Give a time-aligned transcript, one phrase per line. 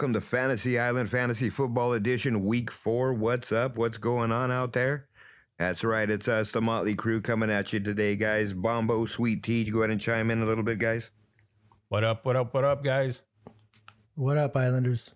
[0.00, 3.12] welcome to Fantasy Island Fantasy Football Edition, Week Four.
[3.12, 3.76] What's up?
[3.76, 5.08] What's going on out there?
[5.58, 8.54] That's right, it's us, the Motley Crew, coming at you today, guys.
[8.54, 11.10] Bombo, Sweet Tea, go ahead and chime in a little bit, guys.
[11.90, 12.24] What up?
[12.24, 12.54] What up?
[12.54, 13.20] What up, guys?
[14.14, 15.10] What up, Islanders?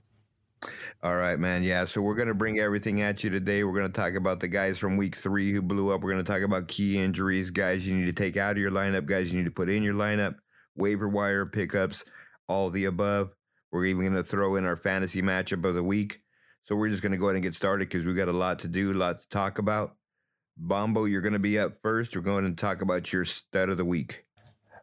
[1.03, 1.63] All right, man.
[1.63, 3.65] Yeah, so we're going to bring everything at you today.
[3.65, 6.03] We're going to talk about the guys from week three who blew up.
[6.03, 8.71] We're going to talk about key injuries, guys you need to take out of your
[8.71, 10.35] lineup, guys you need to put in your lineup,
[10.77, 12.05] waiver wire pickups,
[12.49, 13.31] all the above.
[13.75, 16.21] We're even going to throw in our fantasy matchup of the week.
[16.63, 18.61] So we're just going to go ahead and get started because we've got a lot
[18.61, 19.97] to do, a lot to talk about.
[20.57, 22.15] Bombo, you're going to be up first.
[22.15, 24.27] We're going to talk about your stud of the week.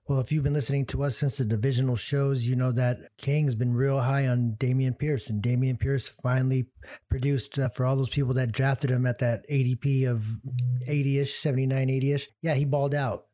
[0.10, 3.56] Well, if you've been listening to us since the divisional shows, you know that King's
[3.56, 6.68] been real high on Dameon Pierce, and Dameon Pierce finally
[7.10, 10.26] produced uh, for all those people that drafted him at that ADP of
[10.86, 12.28] 80 ish, 79, 80 ish.
[12.42, 13.28] Yeah, he balled out.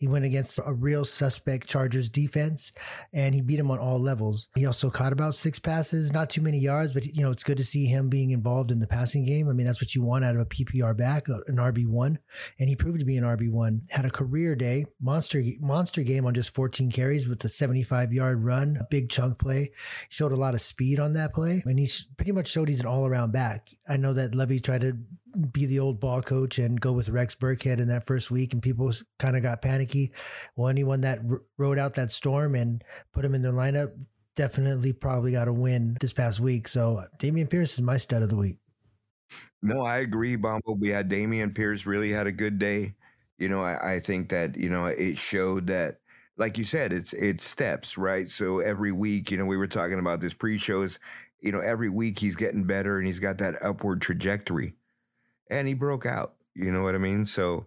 [0.00, 2.72] He went against a real suspect Chargers defense
[3.12, 4.48] and he beat him on all levels.
[4.56, 7.58] He also caught about six passes, not too many yards, but you know, it's good
[7.58, 9.50] to see him being involved in the passing game.
[9.50, 12.16] I mean, that's what you want out of a PPR back, uh, an RB1.
[12.58, 13.90] And he proved to be an RB1.
[13.90, 18.42] Had a career day, monster monster game on just 14 carries with a 75 yard
[18.42, 19.70] run, a big chunk play.
[20.08, 21.62] Showed a lot of speed on that play.
[21.66, 23.68] And he pretty much showed he's an all around back.
[23.86, 24.96] I know that Lovie tried to
[25.52, 28.62] be the old ball coach and go with Rex Burkhead in that first week, and
[28.62, 30.12] people kind of got panicky.
[30.56, 33.92] Well, anyone that r- rode out that storm and put him in their lineup
[34.36, 36.68] definitely probably got a win this past week.
[36.68, 38.58] So uh, Dameon Pierce is my stud of the week.
[39.62, 40.72] No, I agree, Bombo.
[40.72, 42.94] We had Dameon Pierce really had a good day.
[43.38, 45.96] You know, I, I think that you know it showed that
[46.36, 48.28] like you said, it's it's steps, right?
[48.30, 50.98] So every week, you know, we were talking about this pre-shows.
[51.40, 54.74] You know, every week he's getting better and he's got that upward trajectory
[55.50, 56.34] and he broke out.
[56.54, 57.24] You know what I mean?
[57.24, 57.66] So,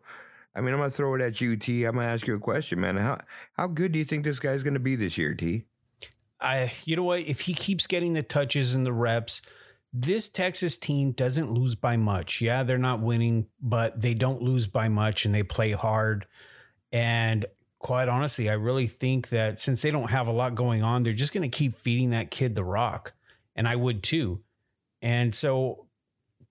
[0.56, 1.84] I mean, I'm gonna throw it at you, T.
[1.84, 2.98] I'm gonna ask you a question, man.
[2.98, 3.20] How
[3.54, 5.66] how good do you think this guy's gonna be this year, T?
[6.40, 7.22] I, you know what?
[7.22, 9.42] If he keeps getting the touches and the reps,
[9.94, 12.42] this Texas team doesn't lose by much.
[12.42, 16.26] Yeah, they're not winning, but they don't lose by much, and they play hard.
[16.92, 17.46] And
[17.80, 21.14] quite honestly, I really think that since they don't have a lot going on, they're
[21.14, 23.14] just going to keep feeding that kid the rock,
[23.56, 24.42] and I would too.
[25.02, 25.83] And so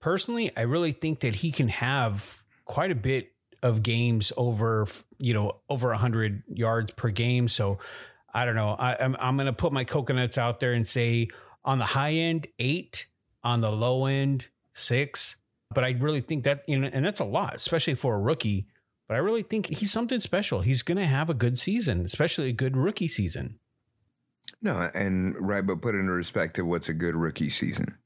[0.02, 3.32] personally, I really think that he can have quite a bit
[3.62, 4.86] of games over,
[5.18, 7.48] you know, over 100 yards per game.
[7.48, 7.78] So
[8.34, 8.70] I don't know.
[8.78, 11.28] I, am I'm, I'm going to put my coconuts out there and say
[11.64, 13.06] on the high end, eight,
[13.42, 15.36] on the low end, six.
[15.72, 18.66] But I really think that, you know, and that's a lot, especially for a rookie.
[19.08, 20.60] But I really think he's something special.
[20.60, 23.58] He's going to have a good season, especially a good rookie season.
[24.60, 27.96] No, and right, but put into perspective what's a good rookie season.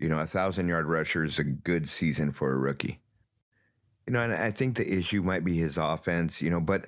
[0.00, 3.00] You know, a thousand yard rusher is a good season for a rookie.
[4.06, 6.86] You know, and I think the issue might be his offense, you know, but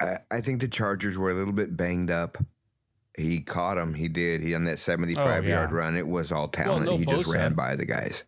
[0.00, 2.36] I, I think the Chargers were a little bit banged up.
[3.16, 3.94] He caught him.
[3.94, 4.42] He did.
[4.42, 5.54] He on that 75 oh, yeah.
[5.54, 5.96] yard run.
[5.96, 6.86] It was all talent.
[6.86, 8.24] Well, no, he just ran by the guys.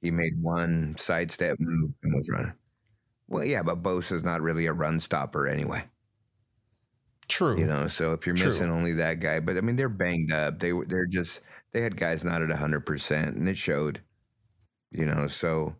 [0.00, 2.52] He made one sidestep move and was running.
[3.28, 5.84] Well, yeah, but Bosa's not really a run stopper anyway.
[7.28, 7.58] True.
[7.58, 8.46] You know, so if you're True.
[8.46, 10.58] missing only that guy, but I mean, they're banged up.
[10.58, 11.42] They they're just
[11.72, 14.00] they had guys not at 100% and it showed
[14.90, 15.76] you know so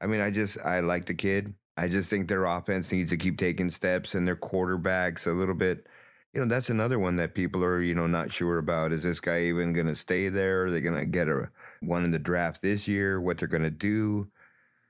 [0.00, 1.54] i mean i just i like the kid.
[1.80, 5.54] I just think their offense needs to keep taking steps and their quarterbacks a little
[5.54, 5.86] bit.
[6.34, 8.92] You know that's another one that people are you know not sure about.
[8.92, 10.66] Is this guy even going to stay there?
[10.66, 13.18] Are they going to get a one in the draft this year?
[13.18, 14.30] What they're going to do?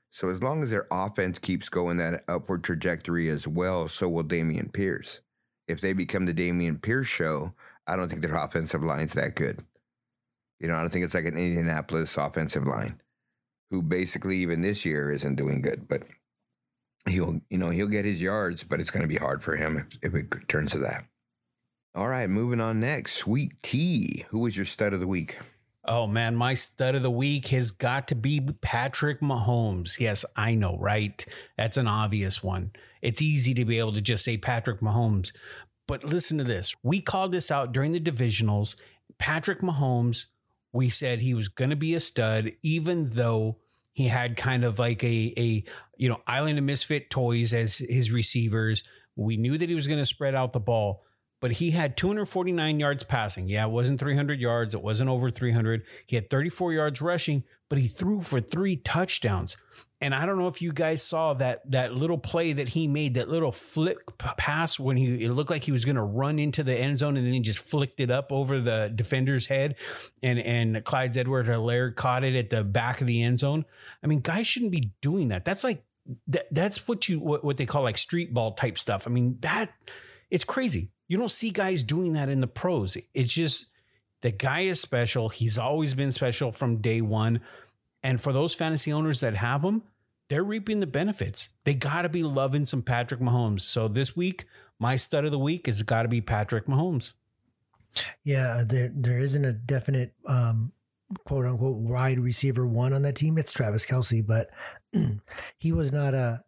[0.09, 4.25] So as long as their offense keeps going that upward trajectory as well so will
[4.25, 5.21] Dameon Pierce.
[5.69, 7.53] If they become the Dameon Pierce show
[7.87, 9.65] i don't think their offensive line's that good
[10.61, 13.01] you know, I don't think it's like an Indianapolis offensive line
[13.71, 16.03] who basically even this year isn't doing good, but
[17.09, 19.77] he'll, you know, he'll get his yards, but it's going to be hard for him
[19.77, 21.05] if, if it turns to that.
[21.95, 23.13] All right, moving on next.
[23.13, 24.25] Sweet Tea.
[24.29, 25.39] Who was your stud of the week?
[25.83, 29.99] Oh man, my stud of the week has got to be Patrick Mahomes.
[29.99, 31.25] Yes, I know, right?
[31.57, 32.71] That's an obvious one.
[33.01, 35.33] It's easy to be able to just say Patrick Mahomes.
[35.87, 36.75] But listen to this.
[36.83, 38.75] We called this out during the divisionals.
[39.17, 40.27] Patrick Mahomes
[40.73, 43.57] we said he was going to be a stud, even though
[43.93, 45.63] he had kind of like a a
[45.97, 48.83] you know island of misfit toys as his receivers.
[49.15, 51.03] We knew that he was going to spread out the ball,
[51.41, 53.49] but he had 249 yards passing.
[53.49, 54.73] Yeah, it wasn't 300 yards.
[54.73, 55.83] It wasn't over 300.
[56.07, 59.57] He had 34 yards rushing, but he threw for three touchdowns.
[60.03, 63.13] And I don't know if you guys saw that that little play that he made,
[63.13, 66.63] that little flick pass when he it looked like he was going to run into
[66.63, 69.75] the end zone and then he just flicked it up over the defender's head,
[70.23, 73.63] and and Clyde Edwards Helaire caught it at the back of the end zone.
[74.03, 75.45] I mean, guys shouldn't be doing that.
[75.45, 75.83] That's like
[76.29, 79.05] that, that's what you what, what they call like street ball type stuff.
[79.07, 79.69] I mean that
[80.31, 80.89] it's crazy.
[81.07, 82.97] You don't see guys doing that in the pros.
[83.13, 83.67] It's just
[84.21, 85.29] The guy is special.
[85.29, 87.41] He's always been special from day one.
[88.03, 89.83] And for those fantasy owners that have him,
[90.31, 91.49] they're reaping the benefits.
[91.65, 93.61] They got to be loving some Patrick Mahomes.
[93.61, 94.45] So this week,
[94.79, 97.11] my stud of the week has got to be Patrick Mahomes.
[98.23, 100.71] Yeah, there there isn't a definite um,
[101.25, 103.37] quote unquote wide receiver one on that team.
[103.37, 104.49] It's Travis Kelce, but
[105.57, 106.39] he was not a.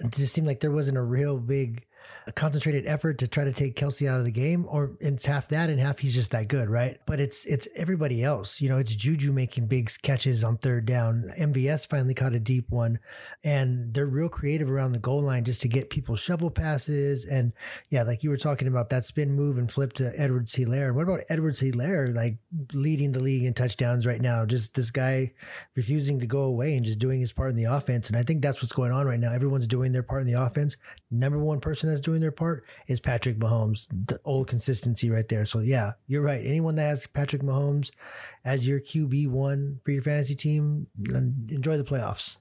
[0.00, 1.84] It just seemed like there wasn't a real big
[2.26, 5.48] a concentrated effort to try to take Kelce out of the game, or it's half
[5.48, 6.98] that and half he's just that good, right?
[7.06, 8.60] But it's it's everybody else.
[8.60, 11.30] You know, it's Juju making big catches on third down.
[11.38, 12.98] MVS finally caught a deep one,
[13.42, 17.24] and they're real creative around the goal line just to get people shovel passes.
[17.24, 17.52] And
[17.90, 20.88] yeah, like you were talking about that spin move and flip to Edwards Helaire.
[20.88, 22.38] And what about Edwards Helaire, like
[22.72, 24.46] leading the league in touchdowns right now?
[24.46, 25.32] Just this guy
[25.76, 28.08] refusing to go away and just doing his part in the offense.
[28.08, 29.32] And I think that's what's going on right now.
[29.32, 30.76] Everyone's doing their part in the offense.
[31.10, 35.44] Number one person that's doing their part is Patrick Mahomes, the old consistency right there.
[35.44, 36.44] So yeah, you're right.
[36.44, 37.90] Anyone that has Patrick Mahomes
[38.44, 42.36] as your QB one for your fantasy team, enjoy the playoffs.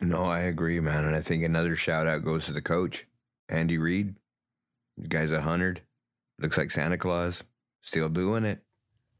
[0.00, 1.04] No, I agree, man.
[1.04, 3.06] And I think another shout out goes to the coach,
[3.48, 4.16] Andy Reid.
[4.96, 5.82] The guy's a hundred.
[6.38, 7.44] Looks like Santa Claus.
[7.82, 8.62] Still doing it.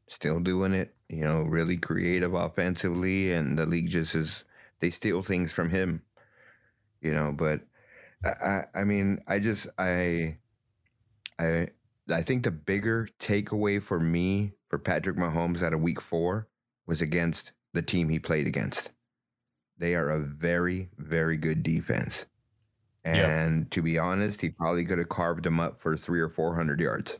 [0.07, 0.93] Still doing it.
[1.09, 4.43] You know, really creative offensively, and the league just is
[4.79, 6.01] they steal things from him.
[7.01, 7.61] You know, but
[8.23, 10.37] I, I mean, I just I
[11.39, 11.67] I
[12.11, 16.47] I think the bigger takeaway for me for Patrick Mahomes out of week four
[16.85, 18.91] was against the team he played against.
[19.77, 22.25] They are a very, very good defense.
[23.05, 26.55] And to be honest, he probably could have carved them up for three or four
[26.55, 27.19] hundred yards.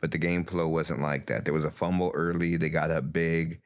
[0.00, 1.46] But the game flow wasn't like that.
[1.46, 2.56] There was a fumble early.
[2.58, 3.62] They got up big.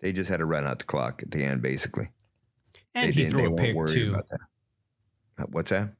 [0.00, 2.10] They just had to run out the clock at the end, basically.
[2.94, 4.16] And they he threw a pick too.
[5.50, 5.94] What's that?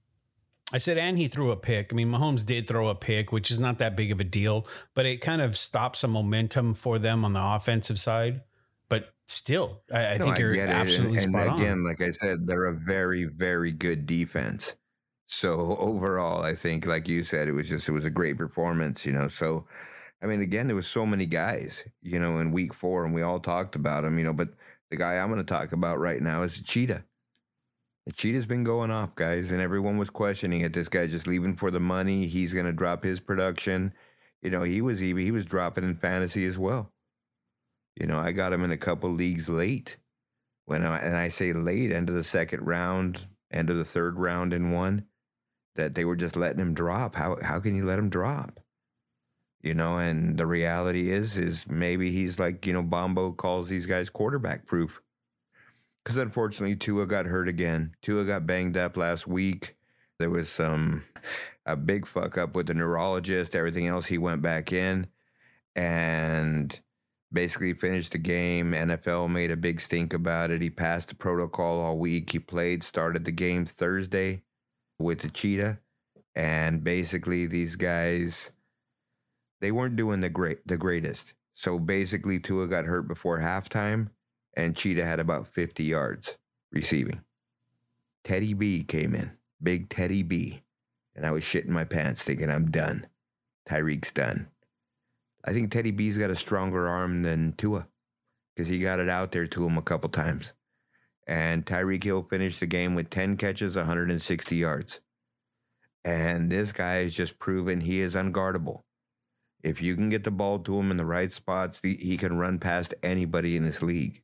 [0.73, 1.93] I said, and he threw a pick.
[1.93, 4.67] I mean, Mahomes did throw a pick, which is not that big of a deal,
[4.95, 8.43] but it kind of stopped some momentum for them on the offensive side.
[8.89, 11.85] But still, I, I no, think I you're absolutely and, and again, on.
[11.85, 14.77] like I said, they're a very, very good defense.
[15.27, 19.07] So overall, I think, like you said, it was just it was a great performance.
[19.07, 19.67] You know, so
[20.23, 23.23] I mean, again, there was so many guys, you know, in week four, and we
[23.23, 24.19] all talked about them.
[24.19, 24.51] you know, but
[24.91, 27.05] the guy I'm going to talk about right now is Cheetah.
[28.11, 30.73] The cheetah's been going off, guys, and everyone was questioning it.
[30.73, 32.27] This guy just leaving for the money.
[32.27, 33.95] He's going to drop his production.
[34.43, 36.91] You know, he was even he was dropping in fantasy as well.
[37.95, 39.97] You know, I got him in a couple leagues late.
[40.65, 44.19] When I, and I say late, end of the second round, end of the third
[44.19, 45.05] round in one,
[45.77, 47.15] that they were just letting him drop.
[47.15, 48.59] How how can you let him drop?
[49.63, 53.87] You know, and the reality is, is maybe he's like, you know, Bombo calls these
[53.87, 55.01] guys quarterback proof
[56.11, 57.95] because unfortunately Tua got hurt again.
[58.03, 59.77] Tua got banged up last week.
[60.19, 61.05] There was some
[61.67, 63.55] a big fuck up with the neurologist.
[63.55, 65.07] Everything else, he went back in
[65.77, 66.81] and
[67.33, 68.73] basically finished the game.
[68.73, 70.61] NFL made a big stink about it.
[70.61, 72.31] He passed the protocol all week.
[72.31, 74.43] He played, started the game Thursday
[74.99, 75.79] with the cheetah,
[76.35, 78.51] and basically these guys
[79.61, 81.35] they weren't doing the great the greatest.
[81.53, 84.09] So basically, Tua got hurt before halftime
[84.55, 86.37] and Cheetah had about 50 yards
[86.73, 87.23] receiving.
[88.25, 90.63] Teddy B came in, big Teddy B.
[91.15, 93.07] And I was shitting my pants thinking, I'm done.
[93.69, 94.49] Tyreek's done.
[95.45, 97.89] I think Teddy B's got a stronger arm than Tua
[98.55, 100.53] because he got it out there to him a couple times.
[101.27, 105.01] And Tyreek Hill finished the game with 10 catches, 160 yards.
[106.05, 108.83] And this guy has just proven he is unguardable.
[109.63, 112.59] If you can get the ball to him in the right spots, he can run
[112.59, 114.23] past anybody in this league.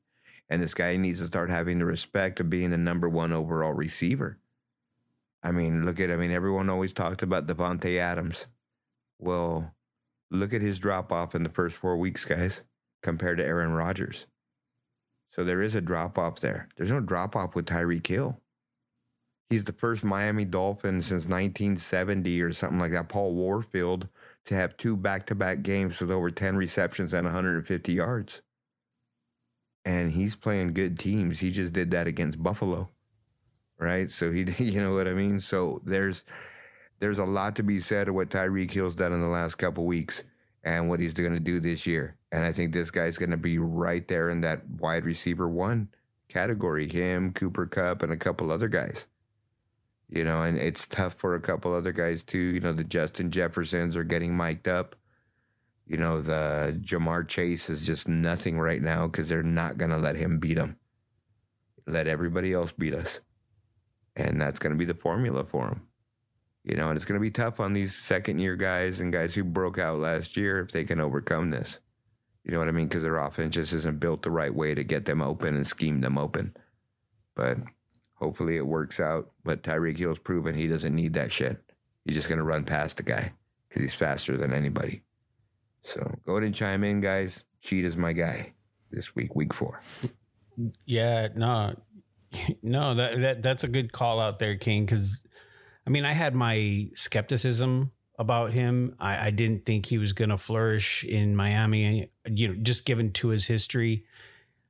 [0.49, 3.73] And this guy needs to start having the respect of being the number one overall
[3.73, 4.38] receiver.
[5.43, 8.47] I mean, look at, I mean, everyone always talked about Davante Adams.
[9.19, 9.75] Well,
[10.31, 12.62] look at his drop off in the first four weeks, guys,
[13.03, 14.26] compared to Aaron Rodgers.
[15.31, 16.69] So there is a drop off there.
[16.76, 18.41] There's no drop off with Tyreek Hill.
[19.50, 23.09] He's the first Miami Dolphin since 1970 or something like that.
[23.09, 24.09] Paul Warfield
[24.47, 28.43] to have two back to back games with over 10 receptions and 150 yards
[29.87, 31.38] and he's playing good teams.
[31.38, 32.90] He just did that against Buffalo,
[33.78, 34.11] right?
[34.11, 35.40] So he, you know what I mean.
[35.40, 36.25] So there's
[36.99, 39.87] there's a lot to be said of what Tyreek Hill's done in the last couple
[39.87, 40.25] weeks
[40.64, 42.16] and what he's going to do this year.
[42.33, 45.88] And I think this guy's going to be right there in that wide receiver one
[46.28, 46.90] category.
[46.90, 49.07] Him, Cooper Kupp, and a couple other guys.
[50.09, 52.38] You know, and it's tough for a couple other guys too.
[52.38, 54.97] You know, the Justin Jeffersons are getting mic'd up
[55.87, 59.97] you know, the Ja'Marr Chase is just nothing right now because they're not going to
[59.97, 60.76] let him beat them.
[61.87, 63.21] Let everybody else beat us.
[64.16, 65.83] And that's going to be the formula for him.
[66.64, 69.35] You know, and it's going to be tough on these second year guys and guys
[69.35, 71.78] who broke out last year if they can overcome this.
[72.43, 72.88] You know what I mean?
[72.88, 76.00] Because their offense just isn't built the right way to get them open and scheme
[76.00, 76.57] them open.
[77.37, 77.59] But
[78.14, 79.31] hopefully it works out.
[79.45, 81.62] But Tyreek Hill's proven he doesn't need that shit.
[82.05, 83.33] He's just going to run past the guy
[83.69, 85.02] because he's faster than anybody.
[85.87, 87.45] So go ahead and chime in, guys.
[87.61, 88.52] Cheat is my guy
[88.90, 89.81] this week, week four.
[90.85, 91.75] Yeah, no,
[92.62, 94.85] no, that, that that's a good call out there, King.
[94.85, 95.25] Because
[95.87, 98.97] I mean, I had my skepticism about him.
[98.99, 102.11] I, I didn't think he was going to flourish in Miami.
[102.26, 104.07] You know, just given to his history,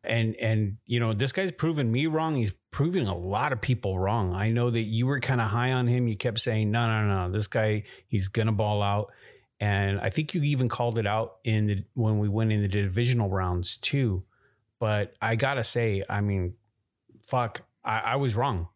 [0.05, 2.37] and and you know, this guy's proven me wrong.
[2.37, 4.35] He's proving a lot of people wrong.
[4.35, 6.09] I know that you were kind of high on him.
[6.09, 9.13] You kept saying, no, no, no, this guy, he's gonna ball out.
[9.59, 12.69] And I think you even called it out in the when we went in the
[12.69, 14.25] divisional rounds too.
[14.79, 16.55] But I gotta say, I mean,
[17.27, 18.69] fuck, I, I was wrong,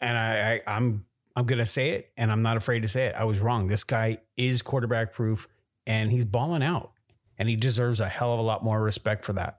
[0.00, 1.04] and I, I I'm
[1.34, 3.14] I'm gonna say it, and I'm not afraid to say it.
[3.16, 3.66] I was wrong.
[3.66, 5.48] This guy is quarterback proof,
[5.86, 6.92] and he's balling out,
[7.36, 9.58] and he deserves a hell of a lot more respect for that.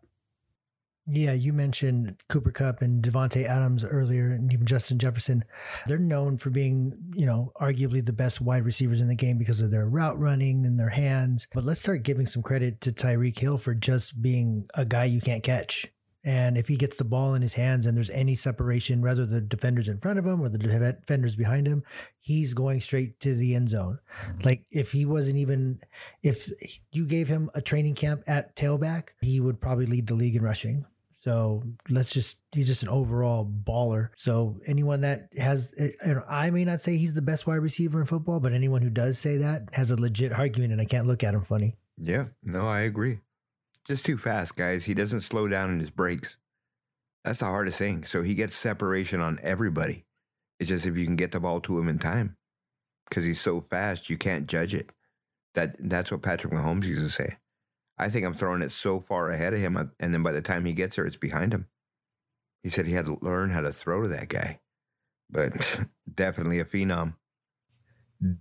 [1.11, 5.43] Yeah, you mentioned Cooper Kupp and Davante Adams earlier, and even Justin Jefferson.
[5.87, 9.59] They're known for being, you know, arguably the best wide receivers in the game because
[9.59, 11.47] of their route running and their hands.
[11.51, 15.19] But let's start giving some credit to Tyreek Hill for just being a guy you
[15.19, 15.87] can't catch.
[16.23, 19.39] And if he gets the ball in his hands and there's any separation, whether the
[19.39, 21.81] defender's in front of him or the defender's behind him,
[22.19, 23.99] he's going straight to the end zone.
[24.43, 25.79] Like if he wasn't even,
[26.21, 26.51] if
[26.91, 30.43] you gave him a training camp at tailback, he would probably lead the league in
[30.43, 30.85] rushing.
[31.19, 34.09] So let's just, he's just an overall baller.
[34.15, 38.05] So anyone that has, eh, I may not say he's the best wide receiver in
[38.05, 41.23] football, but anyone who does say that has a legit argument and I can't look
[41.23, 41.75] at him funny.
[41.97, 43.19] Yeah, no, I agree.
[43.85, 44.85] Just too fast, guys.
[44.85, 46.37] He doesn't slow down in his breaks.
[47.25, 48.05] That's the hardest thing.
[48.05, 50.05] So he gets separation on everybody.
[50.59, 52.37] It's just if you can get the ball to him in time.
[53.09, 54.91] Because he's so fast, you can't judge it.
[55.55, 57.37] That that's what Patrick Mahomes used to say.
[57.99, 60.41] I think I'm throwing it so far ahead of him, uh, and then by the
[60.41, 61.67] time he gets there, it's behind him.
[62.63, 64.59] He said he had to learn how to throw to that guy,
[65.29, 65.79] but
[66.13, 67.15] definitely a phenom.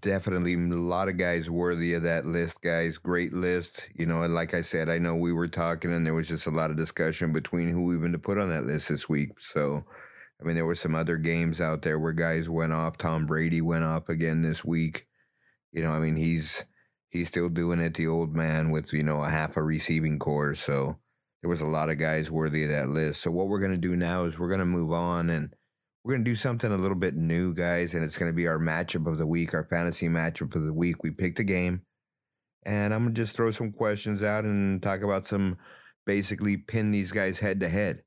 [0.01, 2.99] Definitely a lot of guys worthy of that list, guys.
[2.99, 3.89] Great list.
[3.95, 6.49] You know, and like I said, I know we were talking and there was just
[6.49, 9.39] a lot of discussion between who even to put on that list this week.
[9.39, 9.85] So,
[10.41, 12.99] I mean, there were some other games out there where guys went off.
[12.99, 15.07] Tom Brady went off again this week.
[15.71, 16.65] You know, I mean, he's
[17.11, 20.55] he's still doing it, the old man, with, you know, a half a receiving corps.
[20.55, 20.99] So
[21.43, 23.23] there was a lot of guys worthy of that list.
[23.23, 25.55] So what we're going to do now is we're going to move on and
[26.05, 27.95] we're going to do something a little bit new, guys.
[27.95, 30.73] And it's going to be our matchup of the week, our fantasy matchup of the
[30.73, 31.03] week.
[31.03, 31.83] We picked a game
[32.65, 35.59] and I'm going to just throw some questions out and talk about some
[36.07, 38.03] basically pin these guys head to head,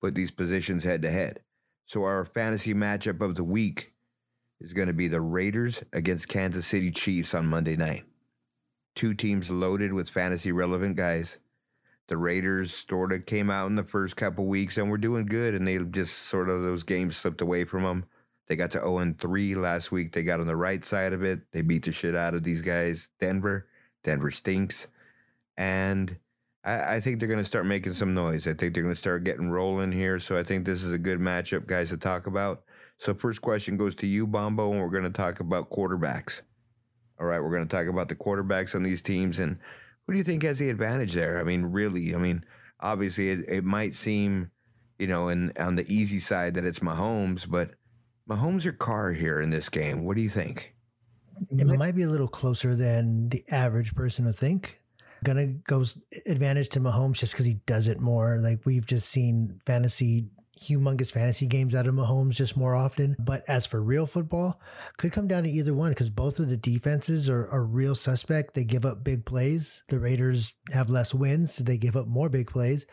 [0.00, 1.40] put these positions head to head.
[1.84, 3.94] So our fantasy matchup of the week
[4.60, 8.04] is going to be the Raiders against Kansas City Chiefs on Monday night
[8.98, 11.38] two teams loaded with fantasy relevant guys.
[12.08, 15.54] The Raiders sort of came out in the first couple weeks and were doing good,
[15.54, 18.06] and they just sort of those games slipped away from them.
[18.48, 20.12] They got to 0 3 last week.
[20.12, 21.40] They got on the right side of it.
[21.52, 23.08] They beat the shit out of these guys.
[23.20, 23.68] Denver.
[24.02, 24.88] Denver stinks.
[25.56, 26.16] And
[26.64, 28.46] I, I think they're going to start making some noise.
[28.46, 30.18] I think they're going to start getting rolling here.
[30.18, 32.64] So I think this is a good matchup, guys, to talk about.
[32.96, 36.42] So, first question goes to you, Bombo, and we're going to talk about quarterbacks.
[37.20, 39.58] All right, we're going to talk about the quarterbacks on these teams and
[40.06, 41.38] who do you think has the advantage there?
[41.38, 42.42] I mean, really, I mean,
[42.80, 44.50] obviously it, it might seem,
[44.98, 47.72] you know, and on the easy side that it's Mahomes, but
[48.28, 50.04] Mahomes or Carr here in this game.
[50.04, 50.74] What do you think?
[51.50, 54.80] It might be a little closer than the average person would think.
[55.24, 55.84] Gonna go
[56.26, 58.38] advantage to Mahomes just because he does it more.
[58.38, 60.28] Like we've just seen fantasy
[60.60, 63.16] humongous fantasy games out of Mahomes just more often.
[63.18, 64.60] But as for real football,
[64.96, 68.54] could come down to either one because both of the defenses are, are real suspect.
[68.54, 69.82] They give up big plays.
[69.88, 72.86] The Raiders have less wins, so they give up more big plays.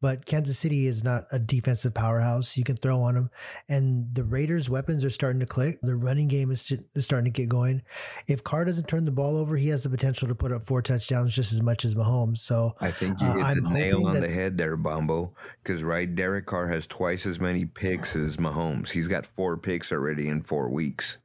[0.00, 2.56] But Kansas City is not a defensive powerhouse.
[2.56, 3.30] You can throw on them.
[3.68, 5.78] And the Raiders' weapons are starting to click.
[5.82, 7.82] The running game is, is starting to get going.
[8.28, 10.82] If Carr doesn't turn the ball over, he has the potential to put up four
[10.82, 12.38] touchdowns just as much as Mahomes.
[12.38, 15.34] So I think you hit uh, the nail on that, the head there, Bombo.
[15.62, 18.90] Because, right, Derek Carr has twice as many picks as Mahomes.
[18.90, 21.18] He's got four picks already in four weeks.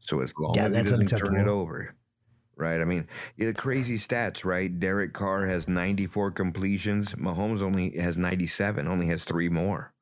[0.00, 1.94] So as long yeah, as he doesn't turn it over,
[2.56, 2.80] right?
[2.80, 3.06] I mean,
[3.38, 4.76] the crazy stats, right?
[4.76, 7.14] Derek Carr has 94 completions.
[7.14, 9.94] Mahomes only has 97, only has three more.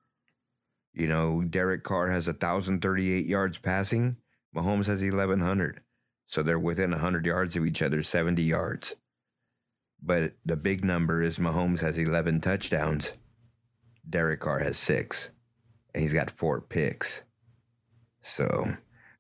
[0.95, 4.17] You know, Derek Carr has 1,038 yards passing.
[4.57, 5.83] Mahomes has 1,100.
[6.25, 8.97] So they're within 100 yards of each other, 70 yards.
[10.03, 13.13] But the big number is Mahomes has 11 touchdowns.
[14.09, 15.31] Derek Carr has six.
[15.95, 17.25] And he's got four picks.
[18.23, 18.77] So,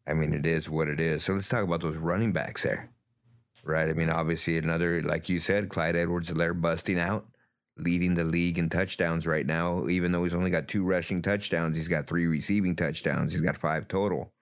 [0.06, 1.24] I mean, it is what it is.
[1.24, 2.90] So let's talk about those running backs there.
[3.64, 3.88] right?
[3.88, 7.26] I mean, obviously, another, like you said, Clyde Edwards Helaire busting out,
[7.76, 9.86] leading the league in touchdowns right now.
[9.88, 13.32] Even though he's only got two rushing touchdowns, he's got three receiving touchdowns.
[13.32, 14.32] He's got five total.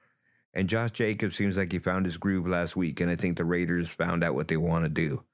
[0.55, 3.01] And Josh Jacobs seems like he found his groove last week.
[3.01, 5.25] And I think the Raiders found out what they want to do.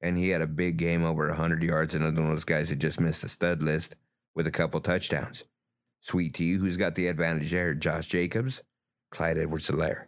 [0.00, 1.94] And he had a big game over 100 yards.
[1.94, 3.96] Another one of those guys that just missed the stud list
[4.38, 5.44] with a couple touchdowns.
[6.00, 7.74] Sweet T, who's got the advantage there?
[7.74, 8.62] Josh Jacobs,
[9.10, 10.04] Clyde Edwards Helaire.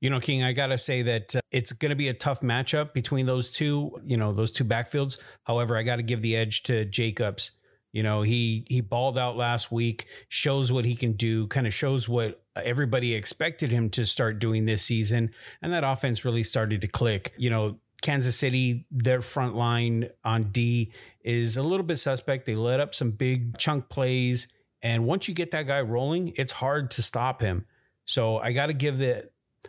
[0.00, 2.42] You know, King, I got to say that uh, it's going to be a tough
[2.42, 5.18] matchup between those two, you know, those two backfields.
[5.42, 7.50] However, I got to give the edge to Jacobs.
[7.92, 11.74] You know, he he balled out last week, shows what he can do, kind of
[11.74, 16.82] shows what everybody expected him to start doing this season, and that offense really started
[16.82, 17.32] to click.
[17.36, 20.92] You know, Kansas City, their front line on D
[21.22, 22.46] is a little bit suspect.
[22.46, 24.48] They let up some big chunk plays,
[24.82, 27.66] and once you get that guy rolling, it's hard to stop him.
[28.04, 29.28] So I got to give the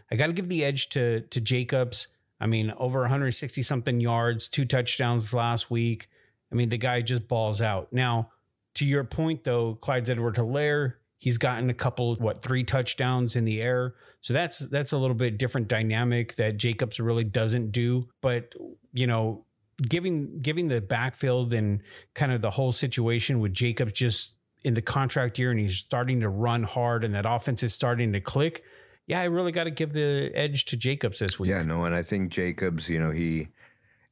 [0.09, 2.07] I got to give the edge to to Jacobs.
[2.39, 6.09] I mean, over 160 something yards, two touchdowns last week.
[6.51, 7.93] I mean, the guy just balls out.
[7.93, 8.31] Now,
[8.75, 13.45] to your point though, Clyde Edwards Helaire, he's gotten a couple, what, three touchdowns in
[13.45, 13.93] the air.
[14.21, 18.09] So that's that's a little bit different dynamic that Jacobs really doesn't do.
[18.21, 18.53] But
[18.93, 19.45] you know,
[19.81, 21.81] giving giving the backfield and
[22.13, 26.19] kind of the whole situation with Jacobs just in the contract year and he's starting
[26.19, 28.63] to run hard and that offense is starting to click
[29.07, 31.49] yeah, I really got to give the edge to Jacobs this week.
[31.49, 33.49] Yeah, no, and I think Jacobs, you know, he,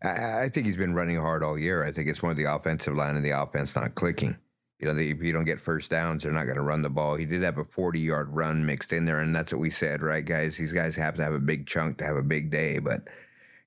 [0.03, 1.85] I, think he's been running hard all year.
[1.85, 4.37] I think it's one of the offensive line and the offense not clicking.
[4.79, 7.15] You know, if you don't get first downs, they're not going to run the ball.
[7.15, 10.01] He did have a 40 yard run mixed in there, and that's what we said,
[10.01, 10.57] right, guys?
[10.57, 12.79] These guys have to have a big chunk to have a big day.
[12.79, 13.03] But,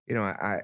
[0.06, 0.62] you know, I,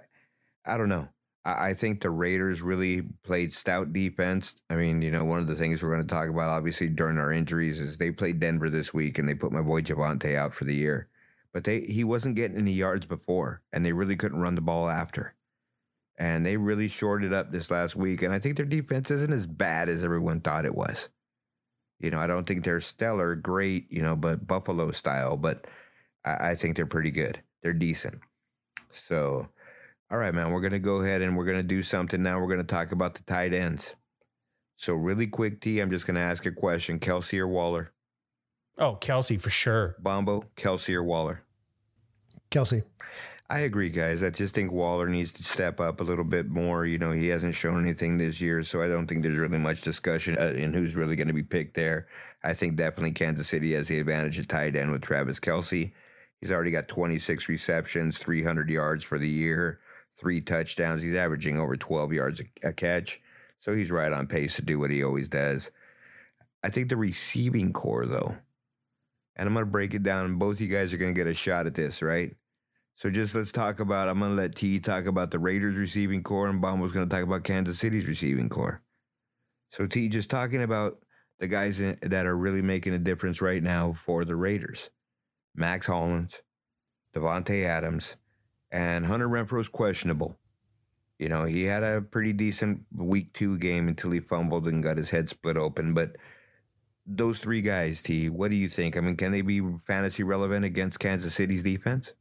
[0.67, 1.09] I, I don't know.
[1.45, 4.57] I think the Raiders really played stout defense.
[4.69, 7.17] I mean, you know, one of the things we're going to talk about, obviously, during
[7.17, 10.55] our injuries, is they played Denver this week and they put my boy Javonte out
[10.55, 11.09] for the year.
[11.53, 14.91] But they he wasn't getting any yards before, and they really couldn't run the ball
[14.91, 15.35] after.
[16.19, 18.23] And they really shorted up this last week.
[18.23, 21.09] And I think their defense isn't as bad as everyone thought it was.
[22.01, 25.67] You know, I don't think they're stellar, great, you know, but Buffalo style, but
[26.25, 27.41] I, I think they're pretty good.
[27.63, 28.21] They're decent.
[28.91, 29.49] So
[30.11, 32.41] all right, man, we're going to go ahead and we're going to do something now.
[32.41, 33.95] We're going to talk about the tight ends.
[34.77, 37.93] So, really quick, T, I'm just going to ask a question Kelce or Waller?
[38.79, 39.97] Oh, Kelce for sure.
[39.99, 41.43] Bombo, Kelce or Waller?
[42.51, 42.85] Kelce.
[43.51, 44.23] I agree, guys.
[44.23, 46.85] I just think Waller needs to step up a little bit more.
[46.85, 49.81] You know, he hasn't shown anything this year, so I don't think there's really much
[49.81, 52.09] discussion uh, in who's really going to be picked there.
[52.45, 55.93] I think definitely Kansas City has the advantage at tight end with Travis Kelce.
[56.41, 59.81] He's already got 26 receptions, 300 yards for the year
[60.19, 61.03] three touchdowns.
[61.03, 63.21] He's averaging over 12 yards a, catch.
[63.61, 65.71] So he's right on pace to do what he always does.
[66.63, 68.37] I think the receiving corps, though,
[69.37, 70.37] and I'm going to break it down.
[70.37, 72.35] Both you guys are going to get a shot at this, right?
[72.99, 74.09] So just let's talk about.
[74.09, 77.45] I'm to let T talk about the Raiders receiving corps, and going to talk about
[77.45, 78.83] Kansas City's receiving corps.
[79.71, 80.99] So T, just talking about
[81.39, 84.91] the guys that are really making a difference right now for the Raiders:
[85.55, 86.43] Mack Hollins,
[87.15, 88.17] Davante Adams,
[88.73, 90.37] and Hunter Renfrow's questionable.
[91.21, 94.97] You know, he had a pretty decent week two game until he fumbled and got
[94.97, 95.95] his head split open.
[95.95, 96.17] But
[97.07, 98.97] those three guys, T, what do you think?
[98.97, 102.13] I mean, can they be fantasy relevant against Kansas City's defense?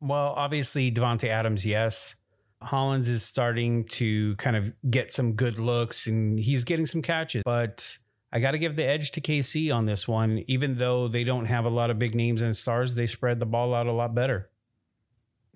[0.00, 2.16] Well, obviously, Davante Adams, yes.
[2.62, 7.42] Hollins is starting to kind of get some good looks and he's getting some catches.
[7.44, 7.98] But
[8.32, 10.44] I got to give the edge to KC on this one.
[10.46, 13.46] Even though they don't have a lot of big names and stars, they spread the
[13.46, 14.50] ball out a lot better.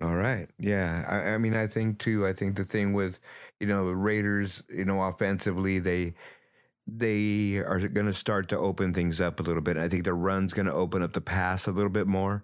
[0.01, 0.49] All right.
[0.59, 1.05] Yeah.
[1.07, 2.25] I, I, mean, I think too.
[2.27, 3.19] I think the thing with,
[3.59, 6.15] you know, Raiders, you know, offensively, they
[6.87, 9.77] they are going to start to open things up a little bit.
[9.77, 12.43] I think the run's going to open up the pass a little bit more.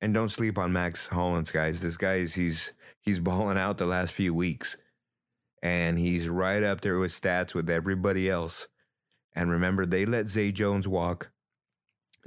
[0.00, 1.80] And don't sleep on Mack Hollins, guys.
[1.80, 4.76] This guy is he's he's balling out the last few weeks,
[5.62, 8.68] and he's right up there with stats with everybody else.
[9.34, 11.30] And remember, they let Zay Jones walk.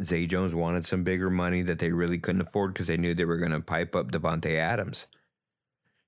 [0.01, 3.25] Zay Jones wanted some bigger money that they really couldn't afford because they knew they
[3.25, 5.07] were going to pipe up Davante Adams.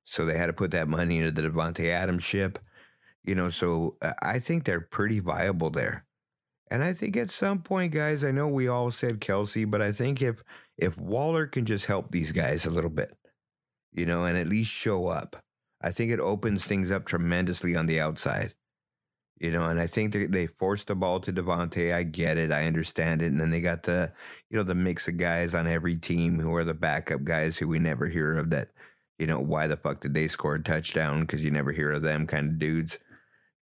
[0.03, 2.59] So they had to put that money into the Davante Adams ship.
[3.23, 6.05] You know, so uh, I think they're pretty viable there.
[6.71, 9.91] And I think at some point, guys, I know we all said Kelce, but I
[9.91, 10.43] think if
[10.77, 13.17] if Waller can just help these guys a little bit,
[13.91, 15.35] you know, and at least show up,
[15.81, 18.53] I think it opens things up tremendously on the outside.
[19.39, 21.93] You know, and I think they, they forced the ball to Davante.
[21.93, 22.51] I get it.
[22.51, 23.27] I understand it.
[23.27, 24.11] And then they got the,
[24.49, 27.69] you know, the mix of guys on every team who are the backup guys who
[27.69, 28.71] we never hear of that,
[29.17, 31.21] you know, why the fuck did they score a touchdown?
[31.21, 32.99] Because you never hear of them kind of dudes,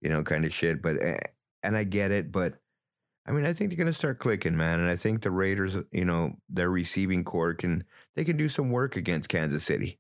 [0.02, 0.82] you know, kind of shit.
[0.82, 1.20] But, eh,
[1.62, 2.32] and I get it.
[2.32, 2.56] But
[3.28, 4.80] I mean, I think they're going to start clicking, man.
[4.80, 7.84] And I think the Raiders, you know, their receiving corps can,
[8.16, 10.00] they can do some work against Kansas City.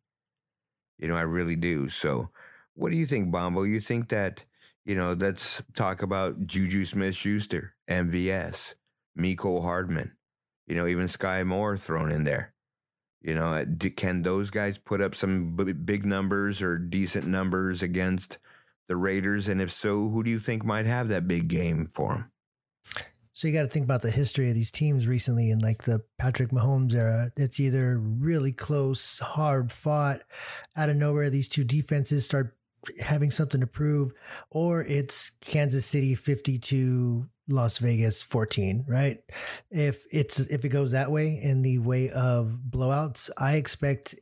[0.97, 1.89] You know, I really do.
[1.89, 2.29] So,
[2.73, 3.63] what do you think, Bombo?
[3.63, 4.45] You think that,
[4.85, 8.75] you know, let's talk about Juju Smith Schuster, MVS,
[9.19, 10.15] Mecole Hardman,
[10.67, 12.53] you know, even Skyy Moore thrown in there.
[13.21, 18.37] You know, uh, can those guys put up some big numbers or decent numbers against
[18.87, 19.47] the Raiders?
[19.47, 22.31] And if so, who do you think might have that big game for them?
[23.37, 26.03] So you got to think about the history of these teams recently in like the
[26.17, 27.29] Patrick Mahomes era.
[27.37, 30.21] It's either really close, hard fought,
[30.75, 32.57] out of nowhere, these two defenses start
[32.99, 34.11] having something to prove,
[34.49, 39.19] or it's Kansas City 52, Las Vegas 14, right?
[39.69, 44.15] If it's if it goes that way in the way of blowouts, I expect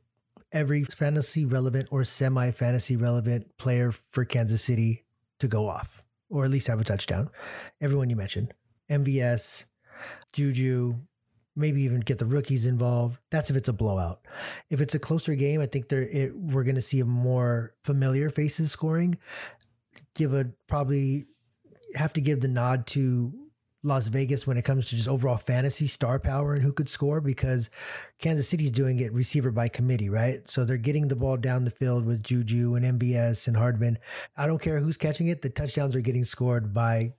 [0.51, 5.05] every fantasy relevant or semi fantasy relevant player for Kansas City
[5.39, 7.29] to go off or at least have a touchdown.
[7.79, 8.53] Everyone you mentioned.
[8.89, 9.65] MVS,
[10.33, 10.95] Juju,
[11.55, 13.17] maybe even get the rookies involved.
[13.31, 14.19] That's if it's a blowout.
[14.69, 17.73] If it's a closer game, I think there it, we're going to see a more
[17.83, 19.17] familiar faces scoring.
[20.15, 21.25] Give a probably
[21.95, 23.33] have to give the nod to
[23.83, 27.21] Las Vegas when it comes to just overall fantasy star power and who could score
[27.21, 27.69] because
[28.19, 30.49] Kansas City's doing it receiver by committee, right?
[30.49, 33.99] So they're getting the ball down the field with Juju and MVS and Hardman.
[34.35, 37.13] I don't care who's catching it, the touchdowns are getting scored by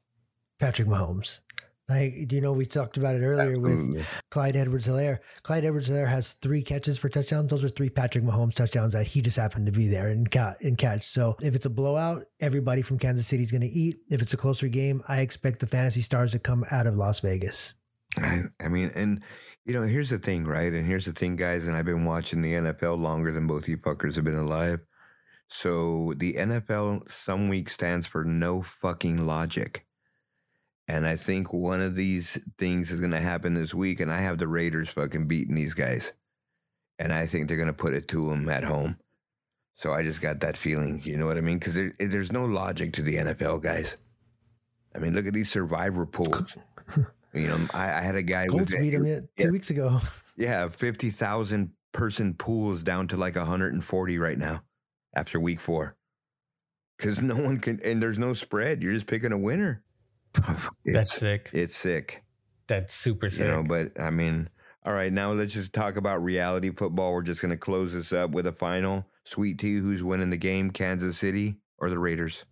[0.59, 1.41] Patrick Mahomes.
[1.89, 5.19] Like, do you know, we talked about it earlier with Clyde Edwards Helaire.
[5.45, 7.49] Clyde Edwards Helaire has three catches for touchdowns.
[7.49, 10.57] Those are three Patrick Mahomes touchdowns that he just happened to be there and, ca-
[10.61, 11.05] and catch.
[11.05, 13.99] So if it's a blowout, everybody from Kansas City is going to eat.
[14.11, 17.21] If it's a closer game, I expect the fantasy stars to come out of Las
[17.21, 17.73] Vegas.
[18.19, 19.23] I, I mean, and,
[19.65, 20.73] you know, here's the thing, right?
[20.73, 21.69] And here's the thing, guys.
[21.69, 24.81] And I've been watching the NFL longer than both you fuckers have been alive.
[25.49, 29.87] So the NFL some week stands for no fucking logic.
[30.89, 34.01] And I think one of these things is going to happen this week.
[34.01, 36.13] And I have the Raiders fucking beating these guys.
[36.99, 38.97] And I think they're going to put it to them at home.
[39.75, 41.01] So I just got that feeling.
[41.05, 41.59] You know what I mean?
[41.59, 43.99] Because there, eh, there's no logic to the NFL, guys.
[44.95, 46.57] I mean, look at these survivor pools.
[47.35, 48.47] you know, I, I, had a guy.
[48.47, 50.01] Colts beat him two weeks ago.
[50.39, 54.63] Yeah, 50,000 person pools down to like 140 right now
[55.15, 55.97] after week four.
[56.99, 58.83] Because no one can, and there's no spread.
[58.83, 59.83] You're just picking a winner.
[60.85, 61.51] That's sick.
[61.53, 62.23] It's sick.
[62.67, 63.47] That's super sick.
[63.47, 64.49] You know, but I mean,
[64.85, 67.13] all right, now let's just talk about reality football.
[67.13, 69.05] We're just going to close this up with a final.
[69.25, 72.45] Sweet tea, who's winning the game, Kansas City or the Raiders?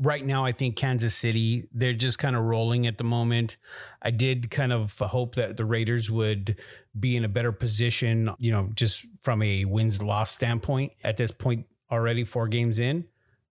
[0.00, 3.58] Right now, I think Kansas City, they're just kind of rolling at the moment.
[4.02, 6.58] I did kind of hope that the Raiders would
[6.98, 11.30] be in a better position, you know, just from a wins loss standpoint at this
[11.30, 13.04] point already, four games in.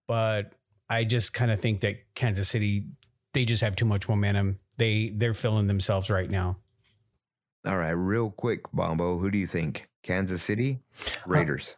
[0.08, 0.54] But
[0.90, 2.88] I just kind of think that Kansas City
[3.34, 4.60] they just have too much momentum.
[4.78, 6.58] They they're filling themselves right now.
[7.66, 9.90] All right, real quick, Bombo, who do you think?
[10.02, 10.80] Kansas City,
[11.28, 11.76] Raiders.